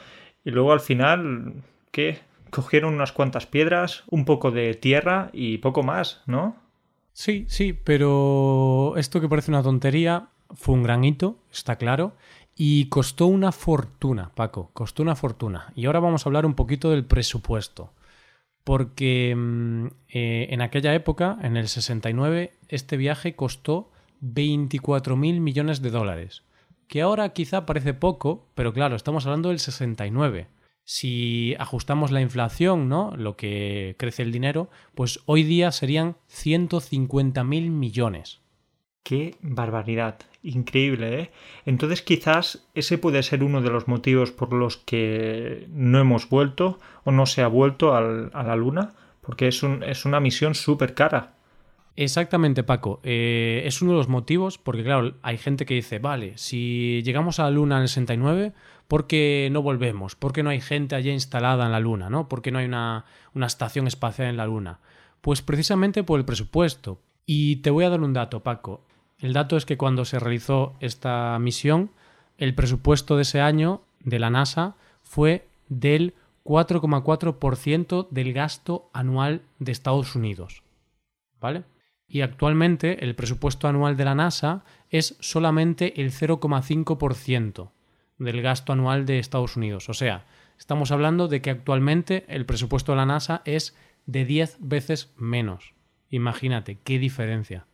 y 0.44 0.50
luego 0.50 0.74
al 0.74 0.80
final, 0.80 1.54
¿qué? 1.90 2.18
Cogieron 2.50 2.92
unas 2.92 3.12
cuantas 3.12 3.46
piedras, 3.46 4.04
un 4.08 4.26
poco 4.26 4.50
de 4.50 4.74
tierra 4.74 5.30
y 5.32 5.56
poco 5.56 5.82
más, 5.82 6.22
¿no? 6.26 6.68
Sí, 7.12 7.44
sí, 7.48 7.72
pero 7.72 8.94
esto 8.96 9.20
que 9.20 9.28
parece 9.28 9.50
una 9.50 9.62
tontería 9.62 10.28
fue 10.54 10.74
un 10.74 10.82
gran 10.82 11.04
hito, 11.04 11.38
está 11.52 11.76
claro, 11.76 12.14
y 12.56 12.86
costó 12.86 13.26
una 13.26 13.52
fortuna, 13.52 14.30
Paco, 14.34 14.70
costó 14.72 15.02
una 15.02 15.16
fortuna. 15.16 15.72
Y 15.74 15.86
ahora 15.86 16.00
vamos 16.00 16.24
a 16.24 16.28
hablar 16.28 16.46
un 16.46 16.54
poquito 16.54 16.90
del 16.90 17.04
presupuesto, 17.04 17.92
porque 18.64 19.34
mm, 19.36 19.86
eh, 20.08 20.48
en 20.50 20.62
aquella 20.62 20.94
época, 20.94 21.38
en 21.42 21.56
el 21.56 21.68
69, 21.68 22.52
este 22.68 22.96
viaje 22.96 23.34
costó 23.34 23.90
24.000 24.22 25.40
millones 25.40 25.82
de 25.82 25.90
dólares, 25.90 26.42
que 26.86 27.02
ahora 27.02 27.30
quizá 27.30 27.66
parece 27.66 27.94
poco, 27.94 28.46
pero 28.54 28.72
claro, 28.72 28.96
estamos 28.96 29.26
hablando 29.26 29.50
del 29.50 29.60
69 29.60 30.48
si 30.84 31.54
ajustamos 31.58 32.10
la 32.10 32.20
inflación, 32.20 32.88
¿no? 32.88 33.14
Lo 33.16 33.36
que 33.36 33.94
crece 33.98 34.22
el 34.22 34.32
dinero, 34.32 34.70
pues 34.94 35.20
hoy 35.26 35.42
día 35.42 35.72
serían 35.72 36.16
150.000 36.28 37.70
millones. 37.70 38.40
Qué 39.02 39.36
barbaridad, 39.40 40.18
increíble, 40.42 41.20
¿eh? 41.20 41.30
Entonces 41.64 42.02
quizás 42.02 42.68
ese 42.74 42.98
puede 42.98 43.22
ser 43.22 43.42
uno 43.42 43.62
de 43.62 43.70
los 43.70 43.88
motivos 43.88 44.30
por 44.30 44.52
los 44.52 44.76
que 44.76 45.66
no 45.70 45.98
hemos 45.98 46.28
vuelto 46.28 46.78
o 47.04 47.12
no 47.12 47.26
se 47.26 47.42
ha 47.42 47.48
vuelto 47.48 47.94
a 47.94 48.00
la 48.00 48.56
Luna, 48.56 48.92
porque 49.20 49.48
es, 49.48 49.62
un, 49.62 49.82
es 49.82 50.04
una 50.04 50.20
misión 50.20 50.54
súper 50.54 50.94
cara. 50.94 51.34
Exactamente, 51.96 52.62
Paco. 52.62 53.00
Eh, 53.02 53.62
es 53.64 53.82
uno 53.82 53.92
de 53.92 53.98
los 53.98 54.08
motivos, 54.08 54.58
porque 54.58 54.82
claro, 54.84 55.14
hay 55.22 55.38
gente 55.38 55.66
que 55.66 55.74
dice, 55.74 55.98
vale, 55.98 56.36
si 56.36 57.02
llegamos 57.04 57.38
a 57.38 57.44
la 57.44 57.50
Luna 57.50 57.76
en 57.76 57.82
el 57.82 57.88
69, 57.88 58.52
¿por 58.90 59.06
qué 59.06 59.48
no 59.52 59.62
volvemos? 59.62 60.16
¿Por 60.16 60.32
qué 60.32 60.42
no 60.42 60.50
hay 60.50 60.60
gente 60.60 60.96
allí 60.96 61.10
instalada 61.10 61.64
en 61.64 61.70
la 61.70 61.78
Luna? 61.78 62.10
¿no? 62.10 62.28
¿Por 62.28 62.42
qué 62.42 62.50
no 62.50 62.58
hay 62.58 62.66
una, 62.66 63.04
una 63.34 63.46
estación 63.46 63.86
espacial 63.86 64.26
en 64.26 64.36
la 64.36 64.46
Luna? 64.46 64.80
Pues 65.20 65.42
precisamente 65.42 66.02
por 66.02 66.18
el 66.18 66.26
presupuesto. 66.26 66.98
Y 67.24 67.56
te 67.56 67.70
voy 67.70 67.84
a 67.84 67.90
dar 67.90 68.00
un 68.00 68.12
dato, 68.12 68.40
Paco. 68.40 68.80
El 69.20 69.32
dato 69.32 69.56
es 69.56 69.64
que 69.64 69.76
cuando 69.76 70.04
se 70.04 70.18
realizó 70.18 70.74
esta 70.80 71.38
misión, 71.38 71.92
el 72.36 72.52
presupuesto 72.56 73.14
de 73.14 73.22
ese 73.22 73.40
año 73.40 73.82
de 74.00 74.18
la 74.18 74.28
NASA 74.28 74.74
fue 75.04 75.46
del 75.68 76.14
4,4% 76.42 78.08
del 78.10 78.32
gasto 78.32 78.90
anual 78.92 79.42
de 79.60 79.70
Estados 79.70 80.16
Unidos. 80.16 80.64
¿Vale? 81.40 81.62
Y 82.08 82.22
actualmente 82.22 83.04
el 83.04 83.14
presupuesto 83.14 83.68
anual 83.68 83.96
de 83.96 84.04
la 84.04 84.16
NASA 84.16 84.64
es 84.90 85.16
solamente 85.20 86.00
el 86.00 86.10
0,5% 86.10 87.70
del 88.20 88.42
gasto 88.42 88.72
anual 88.72 89.06
de 89.06 89.18
Estados 89.18 89.56
Unidos. 89.56 89.88
O 89.88 89.94
sea, 89.94 90.26
estamos 90.58 90.92
hablando 90.92 91.26
de 91.26 91.42
que 91.42 91.50
actualmente 91.50 92.24
el 92.28 92.46
presupuesto 92.46 92.92
de 92.92 92.96
la 92.96 93.06
NASA 93.06 93.42
es 93.44 93.76
de 94.06 94.24
10 94.24 94.58
veces 94.60 95.12
menos. 95.16 95.74
Imagínate, 96.10 96.78
qué 96.84 96.98
diferencia. 96.98 97.66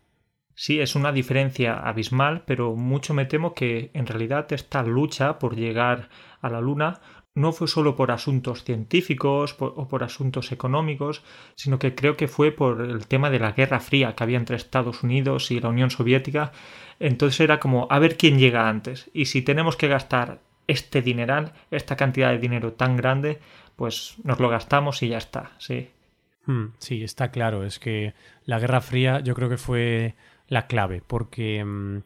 Sí, 0.54 0.80
es 0.80 0.94
una 0.94 1.12
diferencia 1.12 1.78
abismal, 1.78 2.44
pero 2.46 2.74
mucho 2.74 3.12
me 3.12 3.26
temo 3.26 3.52
que 3.52 3.90
en 3.92 4.06
realidad 4.06 4.50
esta 4.52 4.82
lucha 4.82 5.38
por 5.38 5.54
llegar 5.54 6.08
a 6.40 6.48
la 6.48 6.62
Luna 6.62 7.00
no 7.36 7.52
fue 7.52 7.68
solo 7.68 7.94
por 7.96 8.10
asuntos 8.10 8.64
científicos 8.64 9.54
o 9.60 9.88
por 9.88 10.02
asuntos 10.02 10.52
económicos, 10.52 11.22
sino 11.54 11.78
que 11.78 11.94
creo 11.94 12.16
que 12.16 12.28
fue 12.28 12.50
por 12.50 12.80
el 12.80 13.06
tema 13.06 13.28
de 13.28 13.38
la 13.38 13.52
Guerra 13.52 13.78
Fría 13.78 14.14
que 14.14 14.24
había 14.24 14.38
entre 14.38 14.56
Estados 14.56 15.02
Unidos 15.02 15.50
y 15.50 15.60
la 15.60 15.68
Unión 15.68 15.90
Soviética. 15.90 16.52
Entonces 16.98 17.38
era 17.40 17.60
como 17.60 17.88
a 17.90 17.98
ver 17.98 18.16
quién 18.16 18.38
llega 18.38 18.70
antes. 18.70 19.10
Y 19.12 19.26
si 19.26 19.42
tenemos 19.42 19.76
que 19.76 19.86
gastar 19.86 20.40
este 20.66 21.02
dineral, 21.02 21.52
esta 21.70 21.94
cantidad 21.94 22.30
de 22.30 22.38
dinero 22.38 22.72
tan 22.72 22.96
grande, 22.96 23.38
pues 23.76 24.14
nos 24.24 24.40
lo 24.40 24.48
gastamos 24.48 25.02
y 25.02 25.08
ya 25.08 25.18
está, 25.18 25.52
sí. 25.58 25.90
Hmm, 26.46 26.68
sí, 26.78 27.04
está 27.04 27.30
claro. 27.30 27.64
Es 27.64 27.78
que 27.78 28.14
la 28.46 28.58
Guerra 28.58 28.80
Fría 28.80 29.20
yo 29.20 29.34
creo 29.34 29.50
que 29.50 29.58
fue 29.58 30.14
la 30.48 30.66
clave, 30.66 31.02
porque 31.06 31.62
mm, 31.62 31.98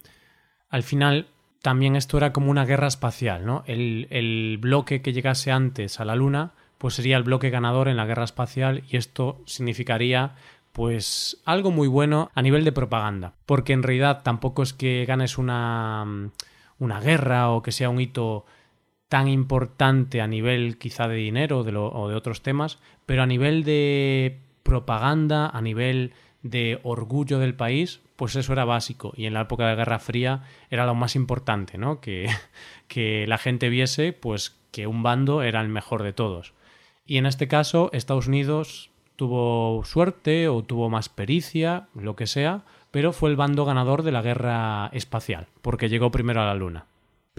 al 0.71 0.83
final 0.83 1.29
también 1.63 1.97
esto 1.97 2.17
era 2.17 2.33
como 2.33 2.51
una 2.51 2.65
guerra 2.65 2.87
espacial, 2.87 3.45
¿no? 3.45 3.63
El, 3.67 4.59
bloque 4.61 5.03
que 5.03 5.13
llegase 5.13 5.53
antes 5.53 6.01
a 6.01 6.05
la 6.05 6.15
Luna, 6.15 6.53
pues 6.79 6.95
sería 6.95 7.17
el 7.17 7.23
bloque 7.23 7.51
ganador 7.51 7.89
en 7.89 7.97
la 7.97 8.07
guerra 8.07 8.25
espacial 8.25 8.83
y 8.89 8.97
esto 8.97 9.43
significaría 9.45 10.35
pues 10.73 11.41
algo 11.45 11.71
muy 11.71 11.89
bueno 11.89 12.31
a 12.35 12.43
nivel 12.43 12.65
de 12.65 12.73
propaganda, 12.73 13.35
porque 13.45 13.73
en 13.73 13.83
realidad 13.83 14.23
tampoco 14.23 14.63
es 14.63 14.73
que 14.73 15.05
ganes 15.05 15.37
una, 15.37 16.05
mm, 16.07 16.31
una 16.79 17.01
guerra 17.01 17.51
o 17.51 17.63
que 17.63 17.73
sea 17.73 17.91
un 17.91 18.01
hito 18.01 18.47
tan 19.09 19.29
importante 19.29 20.21
a 20.21 20.29
nivel 20.29 20.79
quizá 20.79 21.09
de 21.09 21.17
dinero 21.17 21.65
de 21.65 21.73
lo, 21.73 21.91
o 21.91 22.09
de 22.09 22.15
otros 22.15 22.43
temas, 22.43 22.79
pero 23.05 23.23
a 23.23 23.27
nivel 23.27 23.65
de 23.65 24.39
propaganda, 24.63 25.49
a 25.49 25.61
nivel 25.61 26.13
de 26.43 26.79
orgullo 26.85 27.41
del 27.41 27.55
país, 27.55 28.01
pues 28.21 28.37
eso 28.37 28.53
era 28.53 28.67
básico. 28.67 29.15
Y 29.17 29.25
en 29.25 29.33
la 29.33 29.41
época 29.41 29.67
de 29.67 29.77
Guerra 29.77 29.99
Fría 29.99 30.43
era 30.69 30.85
lo 30.85 30.95
más 30.95 31.17
importante, 31.17 31.79
¿no? 31.79 32.03
Que, 32.03 32.29
que 32.87 33.27
la 33.27 33.39
gente 33.39 33.71
viese, 33.71 34.13
pues, 34.13 34.61
que 34.73 34.87
un 34.87 35.03
bando 35.03 35.41
era 35.41 35.63
el 35.63 35.71
mejor 35.71 36.03
de 36.03 36.13
todos. 36.13 36.53
Y 37.07 37.17
en 37.17 37.25
este 37.25 37.49
caso, 37.49 37.89
Estados 37.95 38.27
Unidos 38.27 38.91
tuvo 39.17 39.83
suerte 39.87 40.49
o 40.49 40.63
tuvo 40.63 40.91
más 40.91 41.09
pericia, 41.09 41.89
lo 41.95 42.15
que 42.15 42.27
sea, 42.27 42.65
pero 42.91 43.15
fue 43.15 43.31
el 43.31 43.37
bando 43.37 43.65
ganador 43.65 44.03
de 44.03 44.13
la 44.13 44.21
guerra 44.21 44.91
espacial, 44.93 45.47
porque 45.63 45.89
llegó 45.89 46.11
primero 46.11 46.43
a 46.43 46.45
la 46.45 46.55
Luna. 46.55 46.85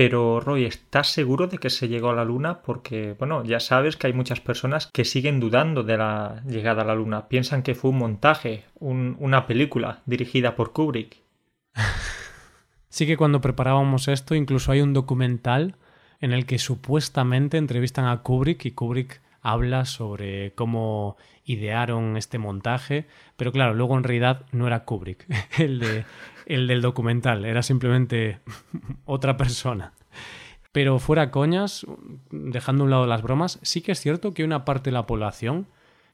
Pero 0.03 0.39
Roy, 0.39 0.65
¿estás 0.65 1.09
seguro 1.09 1.45
de 1.45 1.59
que 1.59 1.69
se 1.69 1.87
llegó 1.87 2.09
a 2.09 2.15
la 2.15 2.25
Luna? 2.25 2.63
Porque, 2.63 3.15
bueno, 3.19 3.43
ya 3.43 3.59
sabes 3.59 3.97
que 3.97 4.07
hay 4.07 4.13
muchas 4.13 4.39
personas 4.39 4.87
que 4.91 5.05
siguen 5.05 5.39
dudando 5.39 5.83
de 5.83 5.95
la 5.95 6.41
llegada 6.47 6.81
a 6.81 6.85
la 6.85 6.95
Luna. 6.95 7.27
Piensan 7.27 7.61
que 7.61 7.75
fue 7.75 7.91
un 7.91 7.99
montaje, 7.99 8.65
una 8.79 9.45
película 9.45 10.01
dirigida 10.07 10.55
por 10.55 10.73
Kubrick. 10.73 11.21
sí 12.89 13.05
que 13.05 13.15
cuando 13.15 13.41
preparábamos 13.41 14.07
esto, 14.07 14.33
incluso 14.33 14.71
hay 14.71 14.81
un 14.81 14.93
documental 14.93 15.75
en 16.19 16.33
el 16.33 16.47
que 16.47 16.57
supuestamente 16.57 17.57
entrevistan 17.57 18.05
a 18.05 18.23
Kubrick 18.23 18.65
y 18.65 18.71
Kubrick 18.71 19.21
habla 19.43 19.85
sobre 19.85 20.53
cómo 20.53 21.15
idearon 21.45 22.17
este 22.17 22.39
montaje, 22.39 23.05
pero 23.35 23.51
claro, 23.51 23.73
luego 23.75 23.97
en 23.97 24.03
realidad 24.03 24.45
no 24.51 24.65
era 24.65 24.83
Kubrick 24.83 25.27
el, 25.59 25.79
de, 25.79 26.05
el 26.45 26.67
del 26.67 26.81
documental, 26.81 27.45
era 27.45 27.63
simplemente 27.63 28.39
otra 29.05 29.37
persona. 29.37 29.93
Pero 30.71 30.99
fuera 30.99 31.31
coñas, 31.31 31.85
dejando 32.31 32.85
un 32.85 32.91
lado 32.91 33.05
las 33.05 33.21
bromas, 33.21 33.59
sí 33.61 33.81
que 33.81 33.91
es 33.91 33.99
cierto 33.99 34.33
que 34.33 34.41
hay 34.41 34.45
una 34.45 34.63
parte 34.65 34.89
de 34.89 34.93
la 34.93 35.05
población 35.05 35.67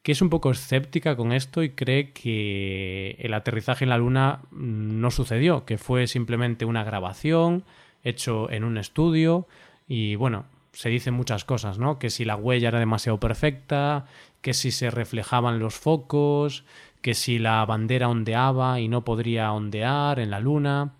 que 0.07 0.13
es 0.13 0.22
un 0.22 0.29
poco 0.29 0.51
escéptica 0.51 1.17
con 1.17 1.34
esto 1.34 1.63
y 1.63 1.72
cree 1.72 2.12
que 2.12 3.17
el 3.19 3.34
aterrizaje 3.34 3.84
en 3.84 3.89
la 3.89 3.98
Luna 3.98 4.39
no 4.51 5.12
sucedió, 5.12 5.65
que 5.65 5.77
fue 5.77 6.07
simplemente 6.07 6.63
una 6.63 6.86
grabación 6.86 7.65
hecho 8.03 8.50
en 8.50 8.63
un 8.63 8.77
estudio 8.77 9.48
y 9.86 10.15
bueno, 10.15 10.46
se 10.72 10.89
dicen 10.89 11.13
muchas 11.13 11.43
cosas, 11.43 11.77
¿no? 11.77 12.00
Que 12.00 12.10
si 12.10 12.24
la 12.24 12.38
huella 12.38 12.69
era 12.69 12.79
demasiado 12.79 13.19
perfecta, 13.19 14.05
que 14.41 14.53
si 14.53 14.72
se 14.72 14.91
reflejaban 14.91 15.60
los 15.60 15.75
focos, 15.75 16.63
que 17.01 17.13
si 17.13 17.39
la 17.39 17.66
bandera 17.66 18.10
ondeaba 18.10 18.80
y 18.80 18.88
no 18.88 19.04
podría 19.04 19.51
ondear 19.51 20.20
en 20.20 20.32
la 20.32 20.39
luna. 20.39 20.94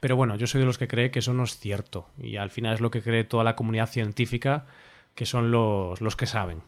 Pero 0.00 0.16
bueno, 0.16 0.36
yo 0.36 0.46
soy 0.46 0.60
de 0.60 0.66
los 0.66 0.78
que 0.78 0.88
cree 0.88 1.10
que 1.10 1.20
eso 1.20 1.32
no 1.32 1.44
es 1.44 1.58
cierto 1.58 2.08
y 2.18 2.36
al 2.36 2.50
final 2.50 2.74
es 2.74 2.80
lo 2.80 2.90
que 2.90 3.02
cree 3.02 3.24
toda 3.24 3.44
la 3.44 3.56
comunidad 3.56 3.88
científica, 3.88 4.66
que 5.14 5.26
son 5.26 5.50
los, 5.50 6.00
los 6.00 6.16
que 6.16 6.26
saben. 6.26 6.62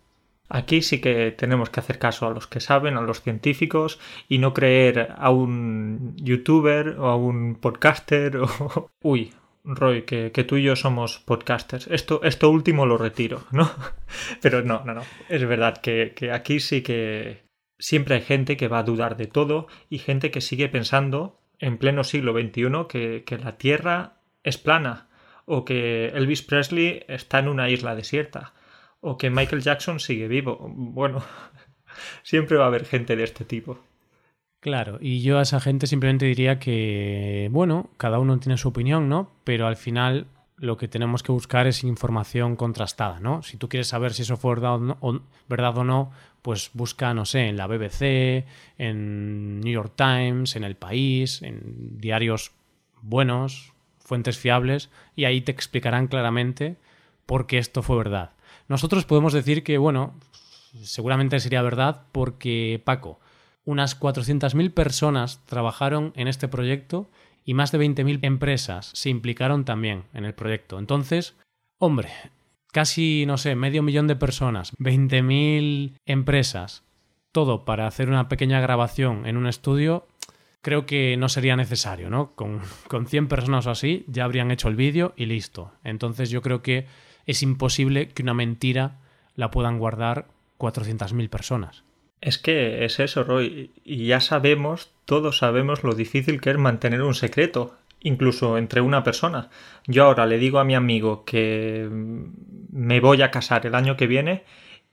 Aquí 0.49 0.81
sí 0.81 1.01
que 1.01 1.33
tenemos 1.33 1.71
que 1.71 1.81
hacer 1.81 1.99
caso 1.99 2.27
a 2.27 2.31
los 2.31 2.47
que 2.47 2.61
saben, 2.61 2.97
a 2.97 3.01
los 3.01 3.21
científicos, 3.21 3.99
y 4.29 4.39
no 4.39 4.55
creer 4.55 5.13
a 5.17 5.31
un 5.31 6.15
youtuber 6.17 6.97
o 6.99 7.09
a 7.09 7.17
un 7.17 7.57
podcaster 7.57 8.37
o... 8.37 8.91
Uy, 9.03 9.33
Roy, 9.65 10.03
que, 10.03 10.31
tú 10.31 10.57
y 10.57 10.63
yo 10.63 10.77
somos 10.77 11.19
podcasters. 11.19 11.89
Esto, 11.89 12.23
esto 12.23 12.49
último 12.51 12.87
lo 12.87 12.99
retiro, 12.99 13.45
¿no? 13.51 13.69
Pero 14.41 14.63
no, 14.63 14.85
no, 14.85 14.95
no. 14.95 15.03
Es 15.29 15.45
verdad 15.47 15.79
que, 15.79 16.15
aquí 16.33 16.61
sí 16.61 16.83
que 16.83 17.46
siempre 17.79 18.17
hay 18.17 18.23
gente 18.23 18.57
que 18.57 18.69
va 18.69 18.79
a 18.79 18.85
dudar 18.85 19.17
de 19.17 19.27
todo 19.27 19.67
y 19.91 19.99
gente 19.99 20.31
que 20.31 20.41
sigue 20.41 20.69
pensando 20.69 21.41
en 21.59 21.79
pleno 21.79 22.05
siglo 22.05 22.33
XXI 22.33 22.87
que, 22.89 23.25
que 23.25 23.39
la 23.39 23.57
Tierra 23.57 24.19
es 24.43 24.59
plana 24.59 25.09
o 25.45 25.65
que 25.65 26.09
Elvis 26.09 26.43
Presley 26.43 27.05
está 27.09 27.39
en 27.39 27.49
una 27.49 27.71
isla 27.71 27.95
desierta 27.95 28.53
o 29.01 29.17
que 29.17 29.31
Michael 29.31 29.63
Jackson 29.63 30.01
sigue 30.01 30.29
vivo. 30.29 30.59
Bueno, 30.69 31.23
siempre 32.23 32.57
va 32.57 32.65
a 32.65 32.69
haber 32.69 32.85
gente 32.85 33.17
de 33.17 33.25
este 33.25 33.45
tipo. 33.45 33.79
Claro, 34.61 34.99
y 35.01 35.23
yo 35.23 35.39
a 35.39 35.43
esa 35.43 35.61
gente 35.61 35.87
simplemente 35.87 36.27
diría 36.27 36.59
que, 36.59 37.49
bueno, 37.53 37.91
cada 37.99 38.19
uno 38.19 38.39
tiene 38.41 38.59
su 38.59 38.69
opinión, 38.69 39.09
¿no? 39.09 39.31
Pero 39.45 39.67
al 39.69 39.77
final 39.77 40.27
lo 40.57 40.77
que 40.77 40.89
tenemos 40.89 41.23
que 41.23 41.31
buscar 41.31 41.67
es 41.67 41.85
información 41.85 42.57
contrastada, 42.57 43.21
¿no? 43.21 43.43
Si 43.43 43.59
tú 43.59 43.69
quieres 43.69 43.87
saber 43.87 44.13
si 44.13 44.23
eso 44.23 44.37
fue 44.37 44.55
verdad 44.55 44.75
o 44.75 44.79
no, 45.13 45.23
verdad 45.49 45.79
o 45.79 45.85
no 45.85 46.11
pues 46.47 46.71
busca, 46.75 47.13
no 47.13 47.25
sé, 47.25 47.49
en 47.49 47.57
la 47.57 47.67
BBC, 47.67 48.47
en 48.79 49.59
New 49.63 49.73
York 49.73 49.95
Times, 49.97 50.55
en 50.55 50.63
El 50.63 50.77
País, 50.77 51.43
en 51.43 51.99
diarios 51.99 52.53
buenos, 53.03 53.73
fuentes 53.99 54.39
fiables, 54.39 54.89
y 55.17 55.25
ahí 55.25 55.41
te 55.41 55.51
explicarán 55.51 56.07
claramente 56.07 56.77
por 57.27 57.49
qué 57.49 57.59
esto 57.59 57.83
fue 57.83 57.97
verdad. 57.97 58.31
Nosotros 58.69 59.07
podemos 59.07 59.33
decir 59.33 59.65
que, 59.65 59.77
bueno, 59.77 60.15
seguramente 60.85 61.41
sería 61.41 61.63
verdad 61.63 62.03
porque, 62.13 62.81
Paco, 62.85 63.19
unas 63.65 63.99
400.000 63.99 64.73
personas 64.73 65.45
trabajaron 65.47 66.13
en 66.15 66.29
este 66.29 66.47
proyecto 66.47 67.11
y 67.45 67.55
más 67.55 67.73
de 67.73 67.81
20.000 67.81 68.21
empresas 68.23 68.93
se 68.95 69.11
implicaron 69.11 69.65
también 69.65 70.05
en 70.15 70.25
el 70.25 70.35
proyecto. 70.35 70.79
Entonces, 70.79 71.35
hombre, 71.79 72.11
casi, 72.77 73.25
no 73.25 73.39
sé, 73.39 73.57
medio 73.57 73.83
millón 73.83 74.07
de 74.07 74.17
personas, 74.17 74.77
20.000 74.77 75.95
empresas, 76.05 76.85
todo 77.33 77.65
para 77.65 77.87
hacer 77.87 78.11
una 78.11 78.29
pequeña 78.29 78.61
grabación 78.61 79.25
en 79.25 79.39
un 79.39 79.47
estudio, 79.47 80.07
creo 80.61 80.85
que 80.85 81.17
no 81.17 81.31
sería 81.31 81.57
necesario, 81.57 82.11
¿no? 82.11 82.33
Con, 82.35 82.61
con 82.89 83.07
100 83.07 83.29
personas 83.29 83.67
o 83.67 83.71
así 83.71 84.05
ya 84.09 84.25
habrían 84.27 84.51
hecho 84.51 84.69
el 84.69 84.77
vídeo 84.77 85.15
y 85.17 85.25
listo. 85.25 85.73
Entonces 85.85 86.29
yo 86.29 86.43
creo 86.43 86.61
que 86.61 86.85
es 87.25 87.43
imposible 87.43 88.09
que 88.09 88.23
una 88.23 88.35
mentira 88.35 88.99
la 89.37 89.51
puedan 89.51 89.79
guardar 89.79 90.27
400.000 90.59 91.31
personas. 91.31 91.83
Es 92.21 92.37
que 92.37 92.85
es 92.85 93.01
eso, 93.01 93.25
Roy. 93.25 93.71
Y 93.85 94.09
ya 94.09 94.21
sabemos, 94.21 94.93
todos 95.07 95.39
sabemos 95.39 95.83
lo 95.83 95.95
difícil 95.95 96.43
que 96.43 96.51
es 96.51 96.59
mantener 96.59 97.01
un 97.01 97.15
secreto, 97.15 97.75
incluso 98.01 98.59
entre 98.59 98.81
una 98.81 99.03
persona. 99.03 99.51
Yo 99.87 100.05
ahora 100.05 100.27
le 100.27 100.39
digo 100.39 100.59
a 100.59 100.65
mi 100.65 100.75
amigo 100.75 101.25
que 101.25 101.89
me 101.91 103.01
voy 103.01 103.23
a 103.23 103.31
casar 103.31 103.67
el 103.67 103.75
año 103.75 103.97
que 103.97 104.07
viene 104.07 104.45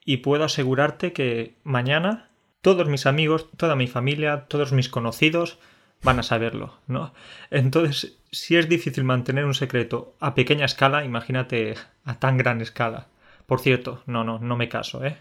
y 0.06 0.18
puedo 0.18 0.44
asegurarte 0.44 1.14
que 1.14 1.56
mañana 1.64 2.30
todos 2.62 2.88
mis 2.88 3.06
amigos, 3.06 3.50
toda 3.58 3.76
mi 3.76 3.88
familia, 3.88 4.46
todos 4.48 4.72
mis 4.72 4.90
conocidos 4.90 5.60
van 6.02 6.20
a 6.20 6.24
saberlo, 6.24 6.80
¿no? 6.88 7.14
Entonces, 7.50 8.18
si 8.32 8.58
es 8.58 8.70
difícil 8.70 9.04
mantener 9.04 9.46
un 9.46 9.54
secreto 9.54 10.16
a 10.20 10.34
pequeña 10.36 10.66
escala, 10.66 11.06
imagínate 11.06 11.76
a 12.06 12.20
tan 12.20 12.38
gran 12.38 12.62
escala. 12.62 13.08
Por 13.46 13.60
cierto, 13.60 14.04
no, 14.06 14.24
no, 14.24 14.40
no 14.40 14.56
me 14.56 14.70
caso, 14.70 15.04
¿eh? 15.04 15.18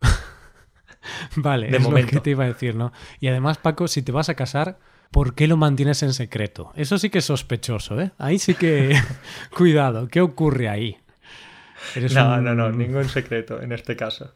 vale, 1.36 1.68
de 1.68 1.76
es 1.76 1.82
momento. 1.82 2.12
lo 2.12 2.18
que 2.18 2.24
te 2.24 2.30
iba 2.30 2.44
a 2.44 2.48
decir, 2.48 2.74
¿no? 2.74 2.92
Y 3.20 3.28
además, 3.28 3.58
Paco, 3.58 3.88
si 3.88 4.02
te 4.02 4.12
vas 4.12 4.28
a 4.28 4.34
casar, 4.34 4.78
¿por 5.10 5.34
qué 5.34 5.46
lo 5.46 5.56
mantienes 5.56 6.02
en 6.02 6.12
secreto? 6.12 6.72
Eso 6.76 6.98
sí 6.98 7.10
que 7.10 7.18
es 7.18 7.24
sospechoso, 7.24 8.00
¿eh? 8.00 8.12
Ahí 8.18 8.38
sí 8.38 8.54
que... 8.54 8.96
Cuidado, 9.56 10.08
¿qué 10.08 10.20
ocurre 10.20 10.68
ahí? 10.68 10.96
no, 12.14 12.40
no, 12.40 12.54
no, 12.54 12.70
ningún 12.70 13.08
secreto 13.08 13.60
en 13.60 13.72
este 13.72 13.96
caso. 13.96 14.34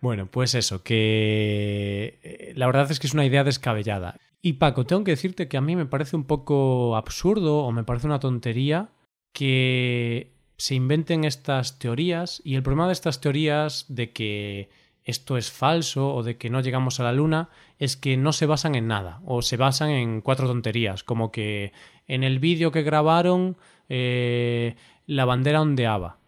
Bueno, 0.00 0.26
pues 0.26 0.54
eso, 0.54 0.82
que 0.82 2.18
eh, 2.22 2.52
la 2.54 2.66
verdad 2.66 2.90
es 2.90 3.00
que 3.00 3.06
es 3.06 3.14
una 3.14 3.24
idea 3.24 3.44
descabellada. 3.44 4.16
Y 4.42 4.54
Paco, 4.54 4.84
tengo 4.84 5.02
que 5.04 5.12
decirte 5.12 5.48
que 5.48 5.56
a 5.56 5.60
mí 5.60 5.74
me 5.74 5.86
parece 5.86 6.16
un 6.16 6.24
poco 6.24 6.96
absurdo 6.96 7.64
o 7.64 7.72
me 7.72 7.84
parece 7.84 8.06
una 8.06 8.20
tontería 8.20 8.90
que 9.32 10.32
se 10.56 10.74
inventen 10.74 11.24
estas 11.24 11.78
teorías 11.78 12.40
y 12.44 12.54
el 12.54 12.62
problema 12.62 12.86
de 12.86 12.92
estas 12.92 13.20
teorías 13.20 13.86
de 13.88 14.12
que 14.12 14.70
esto 15.06 15.38
es 15.38 15.50
falso 15.50 16.14
o 16.14 16.22
de 16.22 16.36
que 16.36 16.50
no 16.50 16.60
llegamos 16.60 17.00
a 17.00 17.04
la 17.04 17.12
luna 17.12 17.48
es 17.78 17.96
que 17.96 18.18
no 18.18 18.32
se 18.32 18.44
basan 18.44 18.74
en 18.74 18.88
nada 18.88 19.20
o 19.24 19.40
se 19.40 19.56
basan 19.56 19.90
en 19.90 20.20
cuatro 20.20 20.46
tonterías 20.46 21.02
como 21.02 21.32
que 21.32 21.72
en 22.06 22.24
el 22.24 22.38
vídeo 22.38 22.70
que 22.72 22.82
grabaron 22.82 23.56
eh, 23.88 24.76
la 25.06 25.24
bandera 25.24 25.62
ondeaba 25.62 26.18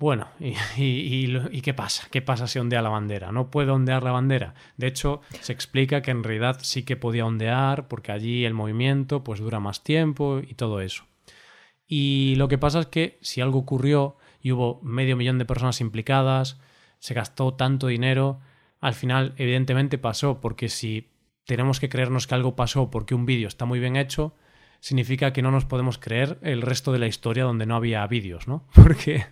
bueno, 0.00 0.28
y, 0.78 1.60
qué 1.60 1.74
pasa? 1.74 2.08
¿Qué 2.10 2.22
pasa 2.22 2.46
si 2.46 2.58
ondea 2.58 2.80
la 2.80 2.88
bandera? 2.88 3.32
No 3.32 3.50
puede 3.50 3.70
ondear 3.70 4.02
la 4.02 4.12
bandera. 4.12 4.54
De 4.78 4.86
hecho, 4.86 5.20
se 5.42 5.52
explica 5.52 6.00
que 6.00 6.10
en 6.10 6.24
realidad 6.24 6.58
sí 6.62 6.84
que 6.84 6.96
podía 6.96 7.26
ondear 7.26 7.86
porque 7.86 8.10
allí 8.10 8.46
el 8.46 8.54
movimiento 8.54 9.22
pues 9.22 9.40
dura 9.40 9.60
más 9.60 9.84
tiempo 9.84 10.40
y 10.40 10.54
todo 10.54 10.80
eso. 10.80 11.04
Y 11.86 12.34
lo 12.36 12.48
que 12.48 12.56
pasa 12.56 12.80
es 12.80 12.86
que 12.86 13.18
si 13.20 13.42
algo 13.42 13.58
ocurrió 13.58 14.16
y 14.40 14.52
hubo 14.52 14.80
medio 14.82 15.18
millón 15.18 15.36
de 15.36 15.44
personas 15.44 15.82
implicadas, 15.82 16.58
se 17.00 17.14
gastó 17.14 17.54
tanto 17.54 17.88
dinero, 17.88 18.38
al 18.78 18.94
final 18.94 19.34
evidentemente 19.36 19.98
pasó 19.98 20.40
porque 20.40 20.68
si 20.68 21.10
tenemos 21.44 21.80
que 21.80 21.88
creernos 21.88 22.28
que 22.28 22.36
algo 22.36 22.54
pasó 22.54 22.90
porque 22.90 23.16
un 23.16 23.26
vídeo 23.26 23.48
está 23.48 23.64
muy 23.64 23.80
bien 23.80 23.96
hecho, 23.96 24.34
significa 24.78 25.32
que 25.32 25.42
no 25.42 25.50
nos 25.50 25.64
podemos 25.64 25.98
creer 25.98 26.38
el 26.42 26.62
resto 26.62 26.92
de 26.92 27.00
la 27.00 27.08
historia 27.08 27.44
donde 27.44 27.66
no 27.66 27.74
había 27.74 28.06
vídeos, 28.06 28.46
¿no? 28.46 28.66
Porque 28.74 29.24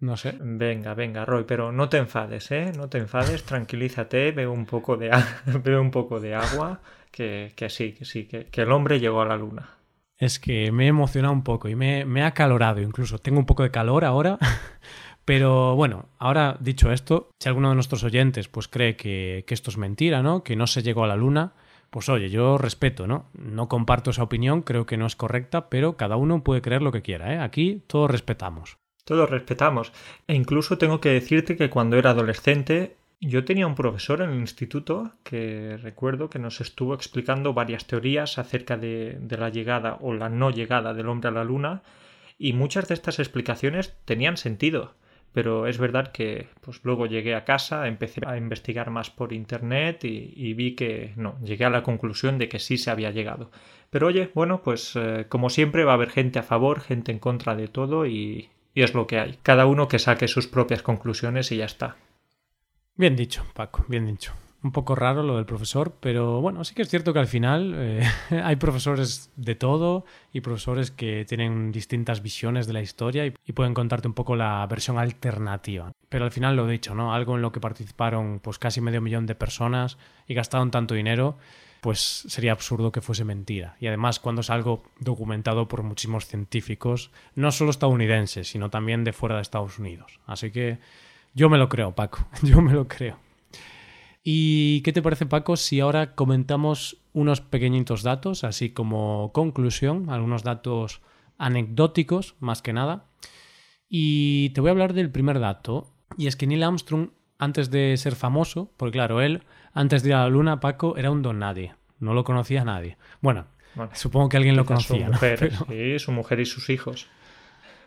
no 0.00 0.16
sé. 0.16 0.34
Venga, 0.40 0.94
venga, 0.94 1.26
Roy, 1.26 1.44
pero 1.46 1.72
no 1.72 1.90
te 1.90 1.98
enfades, 1.98 2.50
¿eh? 2.50 2.72
No 2.74 2.88
te 2.88 2.98
enfades, 2.98 3.44
tranquilízate, 3.44 4.32
bebe 4.32 4.48
un 4.48 4.64
poco 4.64 4.96
de, 4.96 5.10
un 5.78 5.90
poco 5.90 6.20
de 6.20 6.34
agua, 6.34 6.80
que, 7.10 7.52
que 7.54 7.68
sí, 7.68 7.92
que 7.92 8.06
sí, 8.06 8.24
que, 8.24 8.48
el 8.62 8.72
hombre 8.72 8.98
llegó 8.98 9.20
a 9.20 9.26
la 9.26 9.36
luna. 9.36 9.68
Es 10.16 10.38
que 10.38 10.72
me 10.72 10.84
he 10.84 10.88
emocionado 10.88 11.32
un 11.32 11.44
poco 11.44 11.68
y 11.68 11.76
me, 11.76 12.04
me 12.04 12.22
ha 12.22 12.28
acalorado 12.28 12.80
incluso. 12.80 13.18
Tengo 13.18 13.38
un 13.38 13.46
poco 13.46 13.62
de 13.62 13.70
calor 13.70 14.04
ahora. 14.04 14.38
Pero 15.24 15.76
bueno, 15.76 16.08
ahora 16.18 16.56
dicho 16.60 16.90
esto, 16.92 17.30
si 17.38 17.48
alguno 17.48 17.68
de 17.68 17.74
nuestros 17.74 18.02
oyentes 18.04 18.48
pues 18.48 18.68
cree 18.68 18.96
que, 18.96 19.44
que, 19.46 19.54
esto 19.54 19.70
es 19.70 19.76
mentira, 19.76 20.22
¿no? 20.22 20.42
Que 20.42 20.56
no 20.56 20.66
se 20.66 20.82
llegó 20.82 21.04
a 21.04 21.08
la 21.08 21.16
luna, 21.16 21.52
pues 21.90 22.08
oye, 22.08 22.30
yo 22.30 22.56
respeto, 22.58 23.06
¿no? 23.06 23.26
No 23.34 23.68
comparto 23.68 24.10
esa 24.10 24.22
opinión, 24.22 24.62
creo 24.62 24.86
que 24.86 24.96
no 24.96 25.06
es 25.06 25.16
correcta, 25.16 25.68
pero 25.68 25.96
cada 25.96 26.16
uno 26.16 26.42
puede 26.42 26.62
creer 26.62 26.82
lo 26.82 26.92
que 26.92 27.02
quiera, 27.02 27.34
¿eh? 27.34 27.38
Aquí 27.38 27.82
todos 27.86 28.10
respetamos. 28.10 28.76
Todos 29.04 29.28
respetamos. 29.28 29.92
E 30.28 30.34
incluso 30.34 30.78
tengo 30.78 31.00
que 31.00 31.10
decirte 31.10 31.56
que 31.56 31.70
cuando 31.70 31.96
era 31.96 32.10
adolescente 32.10 32.96
yo 33.20 33.44
tenía 33.44 33.66
un 33.66 33.74
profesor 33.74 34.22
en 34.22 34.30
el 34.30 34.40
instituto 34.40 35.12
que 35.24 35.76
recuerdo 35.82 36.30
que 36.30 36.38
nos 36.38 36.60
estuvo 36.60 36.94
explicando 36.94 37.52
varias 37.52 37.86
teorías 37.86 38.38
acerca 38.38 38.78
de, 38.78 39.18
de, 39.20 39.36
la 39.36 39.50
llegada 39.50 39.98
o 40.00 40.14
la 40.14 40.30
no 40.30 40.50
llegada 40.50 40.94
del 40.94 41.08
hombre 41.08 41.28
a 41.28 41.32
la 41.32 41.44
luna 41.44 41.82
y 42.38 42.54
muchas 42.54 42.88
de 42.88 42.94
estas 42.94 43.18
explicaciones 43.18 43.94
tenían 44.06 44.38
sentido. 44.38 44.94
Pero 45.32 45.66
es 45.66 45.78
verdad 45.78 46.10
que 46.12 46.48
pues 46.60 46.80
luego 46.82 47.06
llegué 47.06 47.34
a 47.34 47.44
casa, 47.44 47.86
empecé 47.86 48.20
a 48.26 48.36
investigar 48.36 48.90
más 48.90 49.10
por 49.10 49.32
internet 49.32 50.04
y, 50.04 50.54
vi 50.54 50.74
que 50.74 51.12
no, 51.16 51.38
llegué 51.42 51.64
a 51.64 51.70
la 51.70 51.82
conclusión 51.82 52.38
de 52.38 52.48
que 52.48 52.58
sí 52.58 52.78
se 52.78 52.90
había 52.90 53.10
llegado. 53.10 53.50
Pero 53.90 54.08
oye, 54.08 54.30
bueno, 54.34 54.62
pues 54.62 54.96
eh, 54.96 55.26
como 55.28 55.50
siempre 55.50 55.84
va 55.84 55.92
a 55.92 55.94
haber 55.94 56.10
gente 56.10 56.38
a 56.38 56.42
favor, 56.42 56.80
gente 56.80 57.12
en 57.12 57.20
contra 57.20 57.54
de 57.54 57.68
todo 57.68 58.06
y, 58.06 58.50
y 58.74 58.82
es 58.82 58.94
lo 58.94 59.06
que 59.06 59.20
hay. 59.20 59.38
Cada 59.42 59.66
uno 59.66 59.88
que 59.88 59.98
saque 59.98 60.26
sus 60.26 60.46
propias 60.46 60.82
conclusiones 60.82 61.52
y 61.52 61.58
ya 61.58 61.66
está. 61.66 61.96
Bien 62.96 63.16
dicho, 63.16 63.46
Paco, 63.54 63.84
bien 63.88 64.06
dicho. 64.06 64.34
Un 64.62 64.72
poco 64.72 64.94
raro 64.94 65.22
lo 65.22 65.36
del 65.36 65.46
profesor, 65.46 65.96
pero 66.00 66.40
bueno, 66.42 66.64
sí 66.64 66.74
que 66.74 66.82
es 66.82 66.88
cierto 66.88 67.14
que 67.14 67.18
al 67.18 67.26
final 67.26 67.74
eh, 67.76 68.02
hay 68.44 68.56
profesores 68.56 69.30
de 69.36 69.54
todo 69.54 70.04
y 70.32 70.42
profesores 70.42 70.90
que 70.90 71.24
tienen 71.24 71.72
distintas 71.72 72.22
visiones 72.22 72.66
de 72.66 72.74
la 72.74 72.82
historia 72.82 73.26
y, 73.26 73.34
y, 73.46 73.52
pueden 73.52 73.72
contarte 73.72 74.06
un 74.06 74.14
poco 74.14 74.36
la 74.36 74.66
versión 74.66 74.98
alternativa. 74.98 75.92
Pero 76.08 76.24
al 76.24 76.30
final 76.30 76.56
lo 76.56 76.68
he 76.68 76.72
dicho, 76.72 76.94
¿no? 76.94 77.14
Algo 77.14 77.36
en 77.36 77.42
lo 77.42 77.52
que 77.52 77.60
participaron 77.60 78.40
pues 78.40 78.58
casi 78.58 78.80
medio 78.80 79.00
millón 79.00 79.26
de 79.26 79.34
personas 79.34 79.96
y 80.26 80.34
gastaron 80.34 80.70
tanto 80.70 80.94
dinero 80.94 81.38
pues 81.80 82.24
sería 82.28 82.52
absurdo 82.52 82.92
que 82.92 83.00
fuese 83.00 83.24
mentira. 83.24 83.76
Y 83.80 83.86
además, 83.86 84.20
cuando 84.20 84.42
es 84.42 84.50
algo 84.50 84.82
documentado 84.98 85.68
por 85.68 85.82
muchísimos 85.82 86.26
científicos, 86.26 87.10
no 87.34 87.50
solo 87.52 87.70
estadounidenses, 87.70 88.48
sino 88.48 88.70
también 88.70 89.04
de 89.04 89.12
fuera 89.12 89.36
de 89.36 89.42
Estados 89.42 89.78
Unidos. 89.78 90.20
Así 90.26 90.50
que 90.50 90.78
yo 91.34 91.48
me 91.48 91.58
lo 91.58 91.68
creo, 91.68 91.94
Paco, 91.94 92.26
yo 92.42 92.60
me 92.60 92.72
lo 92.72 92.86
creo. 92.86 93.16
¿Y 94.22 94.82
qué 94.82 94.92
te 94.92 95.02
parece, 95.02 95.26
Paco, 95.26 95.56
si 95.56 95.80
ahora 95.80 96.14
comentamos 96.14 96.98
unos 97.12 97.40
pequeñitos 97.40 98.02
datos, 98.02 98.44
así 98.44 98.70
como 98.70 99.32
conclusión, 99.32 100.10
algunos 100.10 100.42
datos 100.42 101.00
anecdóticos, 101.38 102.36
más 102.38 102.60
que 102.60 102.72
nada? 102.72 103.06
Y 103.88 104.50
te 104.50 104.60
voy 104.60 104.68
a 104.68 104.72
hablar 104.72 104.92
del 104.92 105.10
primer 105.10 105.40
dato, 105.40 105.90
y 106.18 106.26
es 106.26 106.36
que 106.36 106.46
Neil 106.46 106.62
Armstrong, 106.62 107.10
antes 107.38 107.70
de 107.70 107.96
ser 107.96 108.14
famoso, 108.14 108.70
porque 108.76 108.98
claro, 108.98 109.20
él 109.22 109.42
antes 109.72 110.02
de 110.02 110.10
ir 110.10 110.14
a 110.14 110.20
la 110.20 110.28
luna, 110.28 110.60
Paco 110.60 110.96
era 110.96 111.10
un 111.10 111.22
don 111.22 111.38
nadie. 111.38 111.74
No 111.98 112.14
lo 112.14 112.24
conocía 112.24 112.64
nadie. 112.64 112.96
Bueno, 113.20 113.46
supongo 113.92 114.28
que 114.28 114.36
alguien 114.36 114.56
lo 114.56 114.64
conocía. 114.64 115.06
Su 115.06 115.12
mujer, 115.12 115.52
Sí, 115.68 115.98
su 115.98 116.12
mujer 116.12 116.40
y 116.40 116.46
sus 116.46 116.70
hijos. 116.70 117.08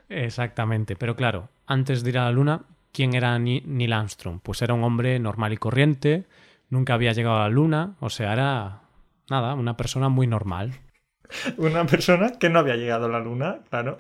Exactamente. 0.10 0.96
Pero 0.96 1.16
claro, 1.16 1.50
antes 1.66 2.04
de 2.04 2.12
ir 2.12 2.18
a 2.20 2.26
la 2.26 2.32
luna, 2.32 2.64
¿quién 2.94 3.14
era 3.14 3.38
Neil 3.38 3.92
Armstrong? 3.92 4.40
Pues 4.42 4.62
era 4.62 4.74
un 4.74 4.84
hombre 4.86 5.20
normal 5.20 5.52
y 5.52 5.58
corriente, 5.58 6.26
nunca 6.70 6.94
había 6.94 7.12
llegado 7.12 7.38
a 7.38 7.42
la 7.42 7.50
luna, 7.50 7.96
o 8.00 8.10
sea, 8.10 8.32
era 8.32 8.84
nada, 9.30 9.56
una 9.56 9.76
persona 9.76 10.08
muy 10.08 10.28
normal. 10.28 10.72
Una 11.58 11.86
persona 11.86 12.34
que 12.38 12.50
no 12.50 12.60
había 12.60 12.76
llegado 12.76 13.06
a 13.06 13.10
la 13.10 13.20
luna, 13.20 13.60
claro. 13.70 13.98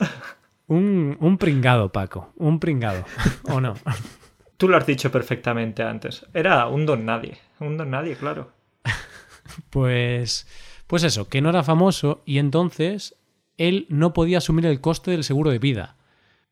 Un, 0.67 1.17
un 1.19 1.37
pringado, 1.39 1.91
Paco, 1.91 2.31
un 2.35 2.59
pringado, 2.59 3.03
¿o 3.49 3.59
no? 3.59 3.73
Tú 4.57 4.69
lo 4.69 4.77
has 4.77 4.85
dicho 4.85 5.11
perfectamente 5.11 5.81
antes. 5.81 6.25
Era 6.33 6.67
un 6.67 6.85
don 6.85 7.05
nadie. 7.05 7.39
Un 7.59 7.75
don 7.75 7.89
nadie, 7.89 8.15
claro. 8.15 8.51
pues. 9.71 10.47
Pues 10.85 11.03
eso, 11.03 11.27
que 11.27 11.41
no 11.41 11.49
era 11.49 11.63
famoso 11.63 12.21
y 12.25 12.37
entonces 12.37 13.15
él 13.57 13.87
no 13.89 14.13
podía 14.13 14.37
asumir 14.37 14.65
el 14.65 14.79
coste 14.79 15.11
del 15.11 15.23
seguro 15.23 15.49
de 15.49 15.59
vida. 15.59 15.95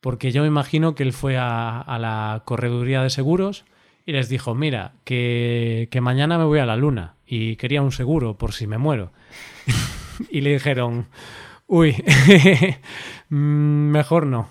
Porque 0.02 0.32
yo 0.32 0.42
me 0.42 0.48
imagino 0.48 0.96
que 0.96 1.04
él 1.04 1.14
fue 1.14 1.38
a, 1.38 1.98
la 2.00 2.42
correduría 2.46 3.04
de 3.04 3.10
seguros 3.10 3.66
y 4.06 4.12
les 4.12 4.30
dijo, 4.30 4.56
mira, 4.56 4.94
que, 5.06 5.88
que 5.92 6.02
mañana 6.02 6.38
me 6.38 6.44
voy 6.44 6.60
a 6.60 6.66
la 6.66 6.76
luna 6.76 7.16
y 7.26 7.56
quería 7.56 7.84
un 7.84 7.92
seguro 7.92 8.38
por 8.38 8.52
si 8.52 8.66
me 8.68 8.80
muero. 8.80 9.12
y 10.32 10.42
le 10.42 10.54
dijeron, 10.54 11.08
uy, 11.68 11.96
mm, 13.30 13.36
mejor 13.36 14.26
no. 14.26 14.50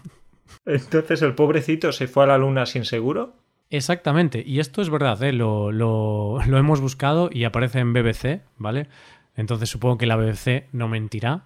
Entonces 0.65 1.21
el 1.23 1.35
pobrecito 1.35 1.91
se 1.93 2.07
fue 2.07 2.25
a 2.25 2.29
la 2.29 2.39
luna 2.39 2.65
sin 2.65 2.85
seguro. 2.85 3.35
Exactamente, 3.71 4.43
y 4.45 4.59
esto 4.59 4.83
es 4.83 4.91
verdad, 4.91 5.23
¿eh? 5.23 5.33
lo, 5.33 5.71
lo, 5.71 6.41
lo, 6.45 6.59
hemos 6.59 6.81
buscado 6.81 7.31
y 7.33 7.45
aparece 7.45 7.79
en 7.79 7.93
BBC, 7.93 8.43
¿vale? 8.57 8.89
Entonces 9.37 9.71
supongo 9.71 9.97
que 9.97 10.07
la 10.07 10.17
BBC 10.17 10.67
no 10.73 10.89
mentirá. 10.89 11.45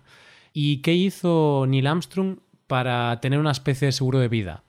¿Y 0.54 0.78
qué 0.78 0.94
hizo 0.94 1.66
Neil 1.68 1.86
Armstrong 1.86 2.38
para 2.66 3.20
tener 3.20 3.38
una 3.38 3.50
especie 3.50 3.86
de 3.86 3.92
seguro 3.92 4.18
de 4.18 4.28
vida? 4.28 4.62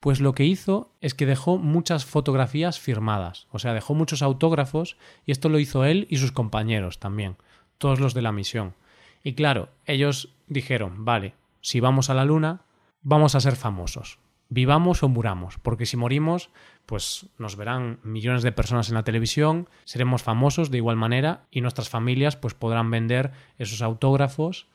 Pues 0.00 0.20
lo 0.20 0.34
que 0.34 0.44
hizo 0.44 0.92
es 1.00 1.14
que 1.14 1.26
dejó 1.26 1.56
muchas 1.56 2.04
fotografías 2.04 2.78
firmadas, 2.78 3.46
o 3.50 3.58
sea, 3.58 3.72
dejó 3.72 3.94
muchos 3.94 4.22
autógrafos 4.22 4.96
y 5.24 5.32
esto 5.32 5.48
lo 5.48 5.58
hizo 5.58 5.84
él 5.84 6.06
y 6.10 6.18
sus 6.18 6.32
compañeros 6.32 6.98
también, 6.98 7.36
todos 7.78 8.00
los 8.00 8.12
de 8.12 8.22
la 8.22 8.32
misión. 8.32 8.74
Y 9.22 9.32
claro, 9.32 9.70
ellos 9.86 10.34
dijeron, 10.46 11.04
vale, 11.04 11.34
si 11.62 11.80
vamos 11.80 12.10
a 12.10 12.14
la 12.14 12.26
Luna, 12.26 12.62
vamos 13.02 13.34
a 13.34 13.40
ser 13.40 13.56
famosos 13.56 14.18
vivamos 14.48 15.02
o 15.02 15.08
muramos, 15.08 15.58
porque 15.58 15.84
si 15.84 15.96
morimos, 15.96 16.50
pues 16.86 17.26
nos 17.38 17.56
verán 17.56 17.98
millones 18.02 18.42
de 18.42 18.52
personas 18.52 18.88
en 18.88 18.94
la 18.94 19.02
televisión, 19.02 19.68
seremos 19.84 20.22
famosos 20.22 20.70
de 20.70 20.78
igual 20.78 20.96
manera 20.96 21.46
y 21.50 21.60
nuestras 21.60 21.88
familias 21.88 22.36
pues 22.36 22.54
podrán 22.54 22.90
vender 22.90 23.32
esos 23.58 23.82
autógrafos 23.82 24.68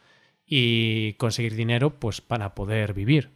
y 0.49 1.13
conseguir 1.13 1.55
dinero 1.55 1.91
pues 1.91 2.19
para 2.19 2.55
poder 2.55 2.93
vivir. 2.93 3.29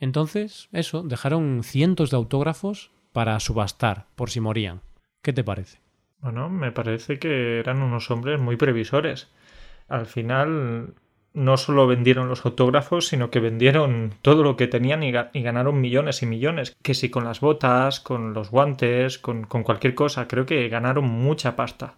Entonces, 0.00 0.68
eso, 0.72 1.02
dejaron 1.02 1.62
cientos 1.62 2.10
de 2.10 2.16
autógrafos 2.16 2.90
para 3.12 3.38
subastar 3.38 4.06
por 4.16 4.30
si 4.30 4.40
morían. 4.40 4.80
¿Qué 5.22 5.32
te 5.32 5.44
parece? 5.44 5.78
Bueno, 6.20 6.48
me 6.48 6.72
parece 6.72 7.18
que 7.18 7.58
eran 7.60 7.82
unos 7.82 8.10
hombres 8.10 8.40
muy 8.40 8.56
previsores. 8.56 9.28
Al 9.88 10.06
final 10.06 10.94
no 11.34 11.56
solo 11.56 11.86
vendieron 11.86 12.28
los 12.28 12.46
autógrafos, 12.46 13.08
sino 13.08 13.30
que 13.30 13.40
vendieron 13.40 14.14
todo 14.22 14.42
lo 14.42 14.56
que 14.56 14.68
tenían 14.68 15.02
y, 15.02 15.12
ganaron 15.12 15.80
millones 15.80 16.22
y 16.22 16.26
millones. 16.26 16.76
Que 16.82 16.94
si 16.94 17.10
con 17.10 17.24
las 17.24 17.40
botas, 17.40 18.00
con 18.00 18.32
los 18.32 18.50
guantes, 18.50 19.18
con, 19.18 19.44
cualquier 19.44 19.94
cosa, 19.94 20.26
creo 20.28 20.46
que 20.46 20.68
ganaron 20.68 21.04
mucha 21.04 21.56
pasta. 21.56 21.94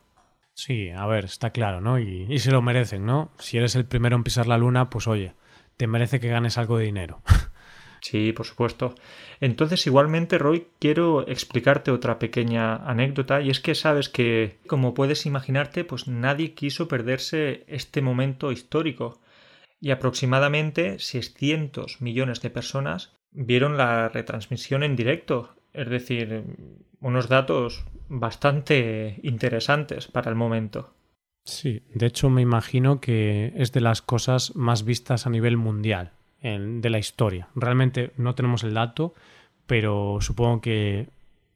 Sí, 0.57 0.88
a 0.88 1.05
ver, 1.07 1.27
está 1.27 1.51
claro, 1.51 1.83
¿no? 1.83 1.99
Y, 1.99 2.38
se 2.38 2.51
lo 2.51 2.62
merecen, 2.62 3.05
¿no? 3.05 3.31
Si 3.38 3.59
eres 3.59 3.77
el 3.77 3.85
primero 3.85 4.16
en 4.16 4.25
pisar 4.25 4.47
la 4.47 4.57
luna, 4.57 4.88
pues 4.88 5.07
oye, 5.07 5.35
te 5.77 5.87
merece 5.87 6.19
que 6.19 6.31
ganes 6.31 6.57
algo 6.57 6.79
de 6.79 6.87
dinero. 6.87 7.23
Sí, 8.01 8.33
por 8.33 8.47
supuesto. 8.47 8.95
Entonces, 9.40 9.87
igualmente, 9.87 10.38
Roy, 10.38 10.69
quiero 10.79 11.27
explicarte 11.27 11.90
otra 11.90 12.21
pequeña 12.21 12.77
anécdota, 12.77 13.40
y 13.40 13.51
es 13.51 13.59
que 13.59 13.75
sabes 13.75 14.09
que, 14.09 14.59
como 14.69 14.95
puedes 14.95 15.27
imaginarte, 15.27 15.85
pues 15.85 16.07
nadie 16.07 16.55
quiso 16.55 16.87
perderse 16.87 17.64
este 17.66 18.03
momento 18.03 18.53
histórico. 18.53 19.21
Y 19.81 19.90
aproximadamente 19.90 21.01
600 21.01 22.01
millones 22.01 22.40
de 22.42 22.51
personas 22.51 23.12
vieron 23.33 23.77
la 23.77 24.09
retransmisión 24.09 24.85
en 24.85 24.95
directo. 24.95 25.57
Es 25.73 25.88
decir, 25.90 26.45
unos 27.07 27.29
datos 27.29 27.85
bastante 28.09 29.21
interesantes 29.23 30.09
para 30.09 30.29
el 30.29 30.37
momento. 30.37 30.92
Sí, 31.45 31.83
de 31.95 32.07
hecho 32.07 32.29
me 32.29 32.42
imagino 32.42 33.01
que 33.01 33.53
es 33.57 33.71
de 33.71 33.81
las 33.81 34.03
cosas 34.03 34.57
más 34.57 34.85
vistas 34.85 35.27
a 35.27 35.31
nivel 35.31 35.57
mundial 35.57 36.11
de 36.42 36.90
la 36.90 36.99
historia. 36.99 37.49
Realmente 37.55 38.12
no 38.16 38.35
tenemos 38.35 38.64
el 38.64 38.75
dato, 38.75 39.14
pero 39.66 40.19
supongo 40.21 40.61
que 40.61 41.09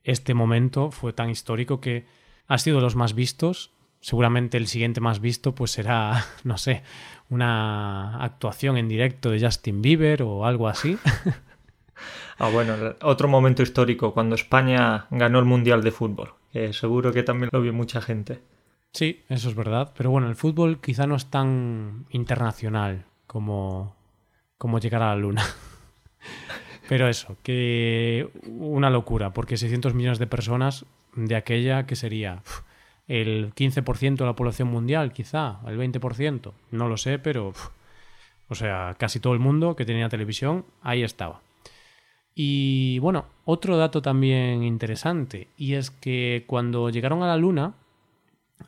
este 0.04 0.34
momento 0.34 0.92
fue 0.92 1.12
tan 1.12 1.30
histórico 1.30 1.80
que 1.80 2.06
ha 2.46 2.58
sido 2.58 2.76
de 2.76 2.82
los 2.82 2.94
más 2.94 3.14
vistos. 3.14 3.72
Seguramente 4.00 4.56
el 4.56 4.68
siguiente 4.68 5.00
más 5.00 5.20
visto 5.20 5.54
pues 5.54 5.72
será, 5.72 6.24
no 6.44 6.58
sé, 6.58 6.82
una 7.28 8.22
actuación 8.22 8.76
en 8.76 8.88
directo 8.88 9.30
de 9.30 9.40
Justin 9.40 9.82
Bieber 9.82 10.22
o 10.22 10.46
algo 10.46 10.68
así. 10.68 10.96
Ah, 12.40 12.48
bueno, 12.48 12.74
otro 13.02 13.28
momento 13.28 13.62
histórico, 13.62 14.14
cuando 14.14 14.34
España 14.34 15.06
ganó 15.10 15.38
el 15.38 15.44
Mundial 15.44 15.82
de 15.82 15.90
Fútbol. 15.90 16.32
seguro 16.72 17.12
que 17.12 17.22
también 17.22 17.50
lo 17.52 17.60
vio 17.60 17.74
mucha 17.74 18.00
gente. 18.00 18.40
Sí, 18.92 19.22
eso 19.28 19.50
es 19.50 19.54
verdad. 19.54 19.92
Pero 19.94 20.10
bueno, 20.10 20.26
el 20.26 20.36
fútbol 20.36 20.80
quizá 20.80 21.06
no 21.06 21.16
es 21.16 21.26
tan 21.26 22.06
internacional 22.08 23.04
como, 23.26 23.94
como 24.56 24.78
llegar 24.78 25.02
a 25.02 25.10
la 25.10 25.16
luna. 25.16 25.44
Pero 26.88 27.08
eso, 27.08 27.36
que 27.42 28.30
una 28.46 28.88
locura, 28.88 29.34
porque 29.34 29.58
600 29.58 29.92
millones 29.92 30.18
de 30.18 30.26
personas 30.26 30.86
de 31.14 31.36
aquella 31.36 31.84
que 31.84 31.94
sería 31.94 32.42
el 33.06 33.52
15% 33.54 34.16
de 34.16 34.24
la 34.24 34.34
población 34.34 34.68
mundial, 34.68 35.12
quizá, 35.12 35.60
el 35.66 35.78
20%, 35.78 36.52
no 36.70 36.88
lo 36.88 36.96
sé, 36.96 37.18
pero 37.18 37.52
o 38.48 38.54
sea, 38.54 38.96
casi 38.98 39.20
todo 39.20 39.34
el 39.34 39.40
mundo 39.40 39.76
que 39.76 39.84
tenía 39.84 40.08
televisión, 40.08 40.64
ahí 40.82 41.02
estaba. 41.02 41.42
Y 42.34 42.98
bueno, 43.00 43.26
otro 43.44 43.76
dato 43.76 44.02
también 44.02 44.62
interesante, 44.62 45.48
y 45.56 45.74
es 45.74 45.90
que 45.90 46.44
cuando 46.46 46.90
llegaron 46.90 47.22
a 47.22 47.26
la 47.26 47.36
Luna, 47.36 47.74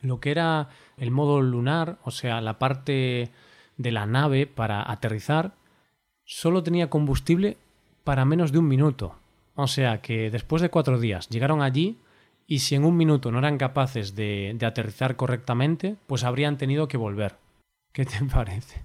lo 0.01 0.19
que 0.19 0.31
era 0.31 0.69
el 0.97 1.11
modo 1.11 1.41
lunar, 1.41 1.97
o 2.03 2.11
sea, 2.11 2.41
la 2.41 2.59
parte 2.59 3.31
de 3.77 3.91
la 3.91 4.05
nave 4.05 4.47
para 4.47 4.89
aterrizar, 4.91 5.53
solo 6.25 6.63
tenía 6.63 6.89
combustible 6.89 7.57
para 8.03 8.25
menos 8.25 8.51
de 8.51 8.59
un 8.59 8.67
minuto. 8.67 9.15
O 9.55 9.67
sea 9.67 10.01
que 10.01 10.31
después 10.31 10.61
de 10.61 10.69
cuatro 10.69 10.99
días 10.99 11.29
llegaron 11.29 11.61
allí 11.61 11.99
y 12.47 12.59
si 12.59 12.75
en 12.75 12.85
un 12.85 12.97
minuto 12.97 13.31
no 13.31 13.39
eran 13.39 13.57
capaces 13.57 14.15
de, 14.15 14.57
aterrizar 14.65 15.15
correctamente, 15.15 15.95
pues 16.07 16.23
habrían 16.23 16.57
tenido 16.57 16.87
que 16.87 16.97
volver. 16.97 17.35
¿Qué 17.91 18.05
te 18.05 18.23
parece? 18.33 18.83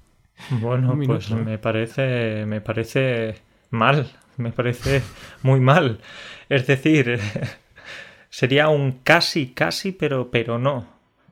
Bueno, 0.60 0.96
pues 1.04 1.30
me 1.30 1.58
parece, 1.58 2.44
me 2.46 2.60
parece 2.60 3.36
mal, 3.70 4.08
me 4.38 4.52
parece 4.52 5.02
muy 5.42 5.60
mal. 5.60 6.00
Es 6.48 6.66
decir, 6.66 7.20
sería 8.30 8.68
un 8.68 9.00
casi, 9.02 9.48
casi, 9.48 9.92
pero, 9.92 10.30
pero 10.30 10.58
no. 10.58 10.86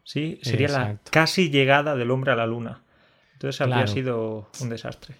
¿Sí? 0.05 0.39
Sería 0.43 0.69
la 0.69 0.99
casi 1.11 1.51
llegada 1.51 1.97
del 1.97 2.11
hombre 2.11 2.33
a 2.33 2.37
la 2.37 2.47
luna. 2.47 2.83
Entonces 3.33 3.61
habría 3.61 3.87
sido 3.87 4.51
un 4.61 4.69
desastre. 4.69 5.17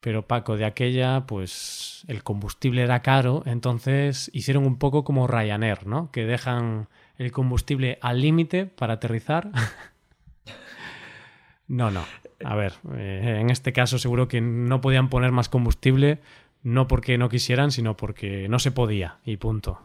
Pero 0.00 0.26
Paco, 0.26 0.58
de 0.58 0.66
aquella, 0.66 1.24
pues 1.26 2.04
el 2.08 2.22
combustible 2.22 2.82
era 2.82 3.00
caro, 3.00 3.42
entonces 3.46 4.30
hicieron 4.34 4.66
un 4.66 4.78
poco 4.78 5.02
como 5.02 5.26
Ryanair, 5.26 5.86
¿no? 5.86 6.10
Que 6.10 6.26
dejan 6.26 6.88
el 7.16 7.32
combustible 7.32 7.98
al 8.02 8.20
límite 8.20 8.66
para 8.66 8.94
aterrizar. 8.94 9.50
no, 11.68 11.90
no. 11.90 12.04
A 12.44 12.54
ver, 12.54 12.74
eh, 12.96 13.38
en 13.40 13.48
este 13.48 13.72
caso 13.72 13.98
seguro 13.98 14.28
que 14.28 14.42
no 14.42 14.82
podían 14.82 15.08
poner 15.08 15.32
más 15.32 15.48
combustible, 15.48 16.20
no 16.64 16.88
porque 16.88 17.16
no 17.16 17.28
quisieran, 17.28 17.70
sino 17.70 17.96
porque 17.96 18.48
no 18.48 18.58
se 18.58 18.72
podía, 18.72 19.18
y 19.24 19.36
punto. 19.36 19.78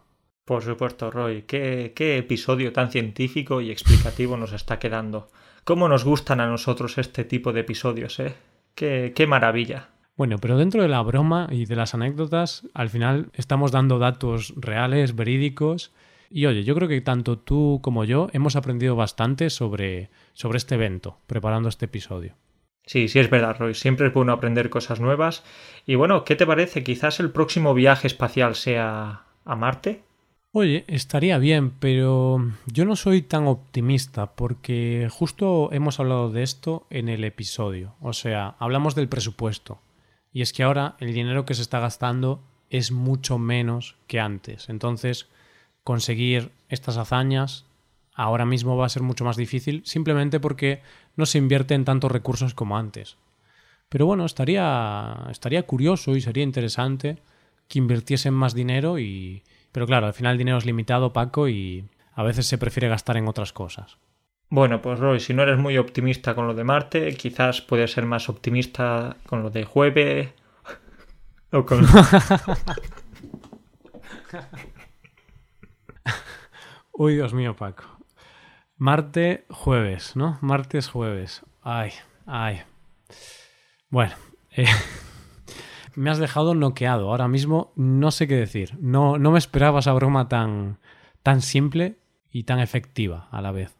Por 0.45 0.63
supuesto, 0.63 1.11
Roy. 1.11 1.43
Qué, 1.43 1.93
qué 1.95 2.17
episodio 2.17 2.73
tan 2.73 2.89
científico 2.89 3.61
y 3.61 3.69
explicativo 3.69 4.35
nos 4.35 4.53
está 4.53 4.79
quedando. 4.79 5.29
¿Cómo 5.63 5.87
nos 5.87 6.03
gustan 6.03 6.39
a 6.39 6.47
nosotros 6.47 6.97
este 6.97 7.23
tipo 7.23 7.53
de 7.53 7.59
episodios, 7.59 8.19
eh? 8.19 8.33
Qué, 8.73 9.13
qué 9.15 9.27
maravilla. 9.27 9.89
Bueno, 10.17 10.37
pero 10.39 10.57
dentro 10.57 10.81
de 10.81 10.87
la 10.87 11.03
broma 11.03 11.47
y 11.51 11.65
de 11.65 11.75
las 11.75 11.93
anécdotas, 11.93 12.67
al 12.73 12.89
final 12.89 13.29
estamos 13.33 13.71
dando 13.71 13.99
datos 13.99 14.53
reales, 14.57 15.15
verídicos. 15.15 15.93
Y 16.31 16.45
oye, 16.45 16.63
yo 16.63 16.75
creo 16.75 16.87
que 16.87 17.01
tanto 17.01 17.37
tú 17.37 17.79
como 17.83 18.03
yo 18.03 18.29
hemos 18.33 18.55
aprendido 18.55 18.95
bastante 18.95 19.49
sobre, 19.49 20.09
sobre 20.33 20.57
este 20.57 20.75
evento, 20.75 21.19
preparando 21.27 21.69
este 21.69 21.85
episodio. 21.85 22.35
Sí, 22.89 23.07
sí 23.07 23.19
es 23.19 23.29
verdad, 23.29 23.55
Roy. 23.59 23.75
Siempre 23.75 24.07
es 24.07 24.13
bueno 24.15 24.33
aprender 24.33 24.71
cosas 24.71 24.99
nuevas. 24.99 25.43
Y 25.85 25.93
bueno, 25.93 26.23
¿qué 26.23 26.35
te 26.35 26.47
parece? 26.47 26.83
Quizás 26.83 27.19
el 27.19 27.29
próximo 27.29 27.75
viaje 27.75 28.07
espacial 28.07 28.55
sea 28.55 29.25
a 29.45 29.55
Marte. 29.55 30.01
Oye, 30.53 30.85
estaría 30.87 31.37
bien, 31.37 31.69
pero 31.69 32.43
yo 32.65 32.85
no 32.85 32.95
soy 32.95 33.21
tan 33.21 33.45
optimista 33.45 34.33
porque 34.33 35.07
justo 35.11 35.69
hemos 35.71 35.99
hablado 35.99 36.31
de 36.31 36.41
esto 36.41 36.87
en 36.89 37.09
el 37.09 37.23
episodio. 37.25 37.93
O 38.01 38.13
sea, 38.13 38.55
hablamos 38.57 38.95
del 38.95 39.07
presupuesto. 39.07 39.79
Y 40.33 40.41
es 40.41 40.51
que 40.51 40.63
ahora 40.63 40.95
el 40.97 41.13
dinero 41.13 41.45
que 41.45 41.53
se 41.53 41.61
está 41.61 41.79
gastando 41.79 42.41
es 42.71 42.91
mucho 42.91 43.37
menos 43.37 43.97
que 44.07 44.19
antes. 44.19 44.67
Entonces, 44.67 45.29
conseguir 45.83 46.49
estas 46.69 46.97
hazañas 46.97 47.67
ahora 48.19 48.45
mismo 48.45 48.75
va 48.75 48.85
a 48.85 48.89
ser 48.89 49.01
mucho 49.01 49.23
más 49.23 49.37
difícil 49.37 49.81
simplemente 49.85 50.41
porque 50.41 50.81
no 51.19 51.27
se 51.27 51.37
invierte 51.37 51.75
en 51.75 51.85
tantos 51.85 52.11
recursos 52.11 52.55
como 52.55 52.77
antes. 52.77 53.17
Pero 53.89 54.05
bueno, 54.07 54.25
estaría, 54.25 55.27
estaría 55.29 55.63
curioso 55.63 56.15
y 56.15 56.21
sería 56.21 56.43
interesante 56.43 57.17
que 57.67 57.77
invirtiesen 57.77 58.33
más 58.33 58.53
dinero 58.55 58.97
y... 58.97 59.43
Pero 59.71 59.85
claro, 59.85 60.07
al 60.07 60.13
final 60.13 60.31
el 60.31 60.39
dinero 60.39 60.57
es 60.57 60.65
limitado, 60.65 61.13
Paco, 61.13 61.47
y 61.47 61.85
a 62.15 62.23
veces 62.23 62.47
se 62.47 62.57
prefiere 62.57 62.89
gastar 62.89 63.17
en 63.17 63.27
otras 63.27 63.53
cosas. 63.53 63.99
Bueno, 64.49 64.81
pues 64.81 64.97
Roy, 64.97 65.19
si 65.19 65.35
no 65.35 65.43
eres 65.43 65.59
muy 65.59 65.77
optimista 65.77 66.33
con 66.33 66.47
lo 66.47 66.55
de 66.55 66.63
Marte, 66.63 67.13
quizás 67.15 67.61
puedes 67.61 67.91
ser 67.91 68.05
más 68.05 68.29
optimista 68.29 69.17
con 69.27 69.43
lo 69.43 69.51
de 69.51 69.65
jueves 69.65 70.29
o 71.51 71.65
con... 71.65 71.85
Uy, 76.93 77.13
Dios 77.15 77.33
mío, 77.33 77.55
Paco. 77.55 77.98
Marte, 78.79 79.43
jueves, 79.49 80.15
¿no? 80.15 80.37
Martes, 80.39 80.87
jueves. 80.87 81.45
Ay, 81.61 81.91
ay. 82.25 82.61
Bueno, 83.89 84.15
eh, 84.55 84.67
me 85.95 86.09
has 86.09 86.17
dejado 86.17 86.55
noqueado. 86.55 87.09
Ahora 87.09 87.27
mismo 87.27 87.73
no 87.75 88.09
sé 88.11 88.25
qué 88.29 88.35
decir. 88.35 88.77
No, 88.79 89.17
no 89.17 89.31
me 89.31 89.37
esperaba 89.37 89.79
esa 89.79 89.91
broma 89.91 90.29
tan, 90.29 90.77
tan 91.23 91.41
simple 91.41 91.97
y 92.31 92.43
tan 92.43 92.61
efectiva 92.61 93.27
a 93.31 93.41
la 93.41 93.51
vez. 93.51 93.75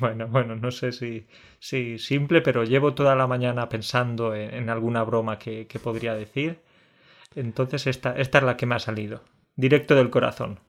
Bueno, 0.00 0.26
bueno, 0.28 0.56
no 0.56 0.70
sé 0.70 0.92
si, 0.92 1.26
si 1.58 1.98
simple, 1.98 2.40
pero 2.40 2.64
llevo 2.64 2.94
toda 2.94 3.14
la 3.14 3.26
mañana 3.26 3.68
pensando 3.68 4.34
en, 4.34 4.70
alguna 4.70 5.02
broma 5.02 5.38
que, 5.38 5.66
podría 5.82 6.14
decir. 6.14 6.60
Entonces 7.34 7.86
esta, 7.86 8.16
esta 8.16 8.38
es 8.38 8.44
la 8.44 8.56
que 8.56 8.64
me 8.64 8.76
ha 8.76 8.78
salido. 8.78 9.22
Directo 9.56 9.94
del 9.94 10.08
corazón. 10.08 10.60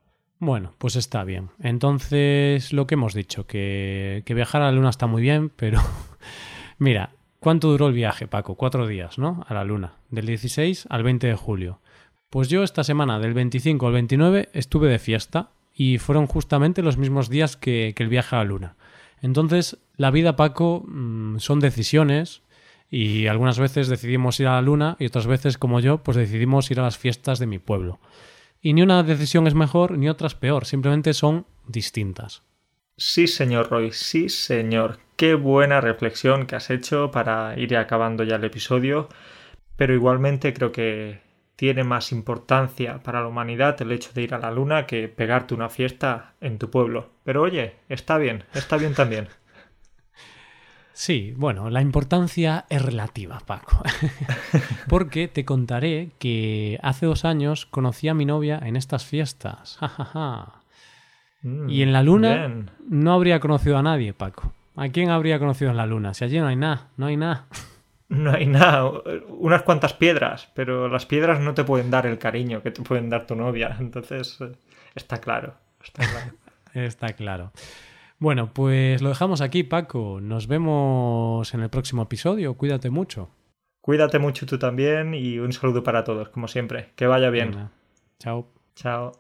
Bueno, 0.45 0.73
pues 0.77 0.97
está 0.97 1.23
bien. 1.23 1.51
Entonces, 1.62 2.73
lo 2.73 2.86
que 2.86 2.95
hemos 2.95 3.13
dicho, 3.13 3.47
que, 3.47 4.23
que 4.25 4.34
viajar 4.34 4.62
a 4.62 4.65
la 4.65 4.71
Luna 4.73 4.89
está 4.89 5.08
muy 5.08 5.21
bien, 5.21 5.49
pero 5.49 5.79
mira, 6.77 7.12
¿cuánto 7.39 7.69
duró 7.69 7.88
el 7.88 7.93
viaje, 7.93 8.27
Paco? 8.27 8.56
Cuatro 8.56 8.86
días, 8.86 9.17
¿no? 9.17 9.45
A 9.47 9.53
la 9.53 9.63
Luna, 9.63 9.93
del 10.10 10.25
16 10.25 10.88
al 10.89 11.03
20 11.03 11.27
de 11.27 11.36
julio. 11.36 11.79
Pues 12.29 12.49
yo 12.49 12.63
esta 12.63 12.84
semana, 12.84 13.19
del 13.19 13.34
25 13.34 13.88
al 13.88 13.93
29, 13.93 14.49
estuve 14.51 14.89
de 14.89 14.99
fiesta 14.99 15.51
y 15.73 15.97
fueron 15.97 16.27
justamente 16.27 16.82
los 16.82 16.97
mismos 16.97 17.29
días 17.29 17.56
que, 17.56 17.93
que 17.95 18.03
el 18.03 18.10
viaje 18.10 18.36
a 18.36 18.39
la 18.39 18.45
Luna. 18.45 18.75
Entonces, 19.21 19.77
la 19.95 20.12
vida, 20.12 20.36
Paco, 20.36 20.84
mm, 20.86 21.38
son 21.38 21.62
decisiones 21.62 22.41
y 22.89 23.27
algunas 23.27 23.60
veces 23.60 23.88
decidimos 23.88 24.41
ir 24.41 24.47
a 24.47 24.56
la 24.56 24.62
luna 24.62 24.97
y 24.99 25.06
otras 25.06 25.25
veces, 25.25 25.58
como 25.58 25.79
yo, 25.79 26.03
pues 26.03 26.17
decidimos 26.17 26.69
ir 26.69 26.82
a 26.82 26.84
las 26.84 26.97
fiestas 26.97 27.39
de 27.39 27.47
mi 27.47 27.60
pueblo. 27.60 27.99
Y 28.65 28.71
ni 28.71 28.82
una 28.82 29.04
decisión 29.04 29.45
es 29.45 29.56
mejor 29.56 29.97
ni 29.97 30.08
otra 30.08 30.28
es 30.28 30.36
peor, 30.36 30.65
simplemente 30.65 31.13
son 31.13 31.45
distintas. 31.67 32.43
Sí, 32.95 33.28
señor 33.28 33.69
Roy, 33.69 33.91
sí, 33.91 34.30
señor. 34.30 34.99
Qué 35.17 35.36
buena 35.36 35.82
reflexión 35.82 36.45
que 36.45 36.56
has 36.56 36.69
hecho 36.69 37.12
para 37.12 37.60
ir 37.60 37.76
acabando 37.76 38.23
ya 38.23 38.38
el 38.38 38.43
episodio, 38.45 39.10
pero 39.76 39.93
igualmente 39.93 40.54
creo 40.54 40.71
que 40.71 41.19
tiene 41.58 41.84
más 41.84 42.13
importancia 42.13 43.04
para 43.04 43.21
la 43.21 43.28
humanidad 43.28 43.82
el 43.82 43.91
hecho 43.91 44.12
de 44.13 44.21
ir 44.21 44.34
a 44.34 44.39
la 44.39 44.52
luna 44.52 44.86
que 44.88 45.10
pegarte 45.10 45.54
una 45.54 45.67
fiesta 45.67 46.36
en 46.39 46.58
tu 46.58 46.69
pueblo. 46.69 47.10
Pero 47.26 47.41
oye, 47.41 47.76
está 47.89 48.17
bien, 48.17 48.45
está 48.54 48.78
bien 48.78 48.93
también. 48.93 49.28
Sí, 50.93 51.34
bueno, 51.36 51.71
la 51.71 51.82
importancia 51.82 52.65
es 52.69 52.82
relativa, 52.82 53.39
Paco. 53.45 53.84
Porque 54.88 55.27
te 55.27 55.43
contaré 55.43 56.12
que 56.19 56.79
hace 56.84 57.08
dos 57.08 57.25
años 57.25 57.65
conocí 57.65 58.08
a 58.08 58.13
mi 58.13 58.25
novia 58.25 58.60
en 58.63 58.75
estas 58.75 59.03
fiestas. 59.06 59.79
Mm, 61.41 61.69
y 61.69 61.82
en 61.82 61.91
la 61.91 62.03
luna 62.03 62.65
no 62.88 63.13
habría 63.13 63.39
conocido 63.39 63.77
a 63.77 63.84
nadie, 63.84 64.13
Paco. 64.13 64.53
¿A 64.75 64.89
quién 64.89 65.10
habría 65.10 65.39
conocido 65.39 65.71
en 65.71 65.77
la 65.77 65.86
luna? 65.86 66.13
Si 66.13 66.23
allí 66.23 66.39
no 66.39 66.47
hay 66.47 66.56
nada, 66.56 66.88
no 66.95 67.08
hay 67.08 67.17
nada. 67.17 67.47
No 68.10 68.32
hay 68.32 68.45
nada, 68.45 68.91
unas 69.27 69.63
cuantas 69.63 69.93
piedras, 69.93 70.49
pero 70.53 70.88
las 70.88 71.06
piedras 71.06 71.39
no 71.39 71.56
te 71.56 71.63
pueden 71.63 71.89
dar 71.89 72.06
el 72.06 72.19
cariño 72.19 72.62
que 72.62 72.69
te 72.69 72.84
pueden 72.84 73.10
dar 73.10 73.25
tu 73.25 73.36
novia. 73.36 73.75
Entonces, 73.79 74.39
eh, 74.41 74.51
está 74.93 75.19
claro, 75.19 75.56
está 75.84 76.08
claro. 76.08 76.32
está 76.73 77.13
claro. 77.13 77.51
Bueno, 78.23 78.53
pues 78.53 79.01
lo 79.01 79.09
dejamos 79.09 79.41
aquí, 79.41 79.63
Paco. 79.63 80.21
Nos 80.21 80.47
vemos 80.47 81.53
en 81.53 81.59
el 81.59 81.69
próximo 81.69 82.03
episodio. 82.03 82.53
Cuídate 82.53 82.89
mucho. 82.89 83.29
Cuídate 83.81 84.17
mucho 84.17 84.45
tú 84.45 84.57
también 84.57 85.13
y 85.13 85.39
un 85.39 85.51
saludo 85.51 85.83
para 85.83 86.05
todos, 86.05 86.29
como 86.29 86.47
siempre. 86.47 86.93
Que 86.95 87.05
vaya 87.05 87.29
bien. 87.29 87.69
Chao. 88.19 88.47
Chao. 88.75 89.12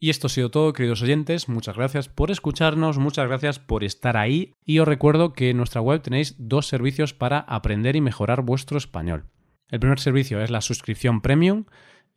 Y 0.00 0.08
esto 0.08 0.28
ha 0.28 0.30
sido 0.30 0.50
todo, 0.50 0.72
queridos 0.72 1.02
oyentes. 1.02 1.50
Muchas 1.50 1.76
gracias 1.76 2.08
por 2.08 2.30
escucharnos, 2.30 2.96
muchas 2.96 3.28
gracias 3.28 3.58
por 3.58 3.84
estar 3.84 4.16
ahí. 4.16 4.54
Y 4.64 4.78
os 4.78 4.88
recuerdo 4.88 5.34
que 5.34 5.50
en 5.50 5.58
nuestra 5.58 5.82
web 5.82 6.00
tenéis 6.00 6.34
dos 6.38 6.68
servicios 6.68 7.12
para 7.12 7.40
aprender 7.40 7.96
y 7.96 8.00
mejorar 8.00 8.40
vuestro 8.40 8.78
español. 8.78 9.26
El 9.68 9.80
primer 9.80 10.00
servicio 10.00 10.40
es 10.40 10.50
la 10.50 10.62
suscripción 10.62 11.20
premium 11.20 11.66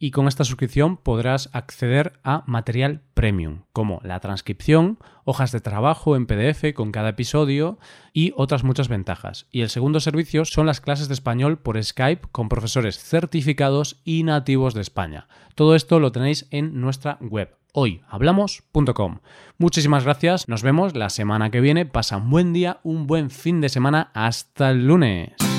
y 0.02 0.10
con 0.10 0.28
esta 0.28 0.44
suscripción 0.44 0.98
podrás 0.98 1.52
acceder 1.54 2.14
a 2.24 2.44
material 2.48 3.02
premium, 3.14 3.62
como 3.72 4.02
la 4.04 4.20
transcripción, 4.20 4.98
hojas 5.26 5.52
de 5.52 5.62
trabajo 5.62 6.16
en 6.16 6.26
PDF 6.26 6.74
con 6.74 6.92
cada 6.92 7.10
episodio 7.10 7.78
y 8.12 8.34
otras 8.36 8.64
muchas 8.64 8.88
ventajas. 8.88 9.46
Y 9.52 9.62
el 9.62 9.70
segundo 9.70 10.00
servicio 10.00 10.44
son 10.44 10.66
las 10.66 10.82
clases 10.82 11.08
de 11.08 11.14
español 11.14 11.60
por 11.60 11.82
Skype 11.82 12.30
con 12.32 12.50
profesores 12.50 12.98
certificados 12.98 14.02
y 14.04 14.24
nativos 14.24 14.74
de 14.74 14.82
España. 14.82 15.28
Todo 15.54 15.76
esto 15.76 16.00
lo 16.00 16.12
tenéis 16.12 16.48
en 16.50 16.82
nuestra 16.82 17.20
web 17.22 17.56
hoyhablamos.com. 17.74 19.20
Muchísimas 19.60 20.04
gracias, 20.04 20.50
nos 20.50 20.64
vemos 20.64 20.96
la 20.96 21.10
semana 21.10 21.52
que 21.52 21.62
viene, 21.62 21.86
pasa 21.86 22.18
un 22.18 22.32
buen 22.32 22.54
día, 22.54 22.80
un 22.84 23.06
buen 23.06 23.30
fin 23.30 23.62
de 23.62 23.70
semana, 23.70 24.10
hasta 24.16 24.72
el 24.72 24.88
lunes. 24.88 25.51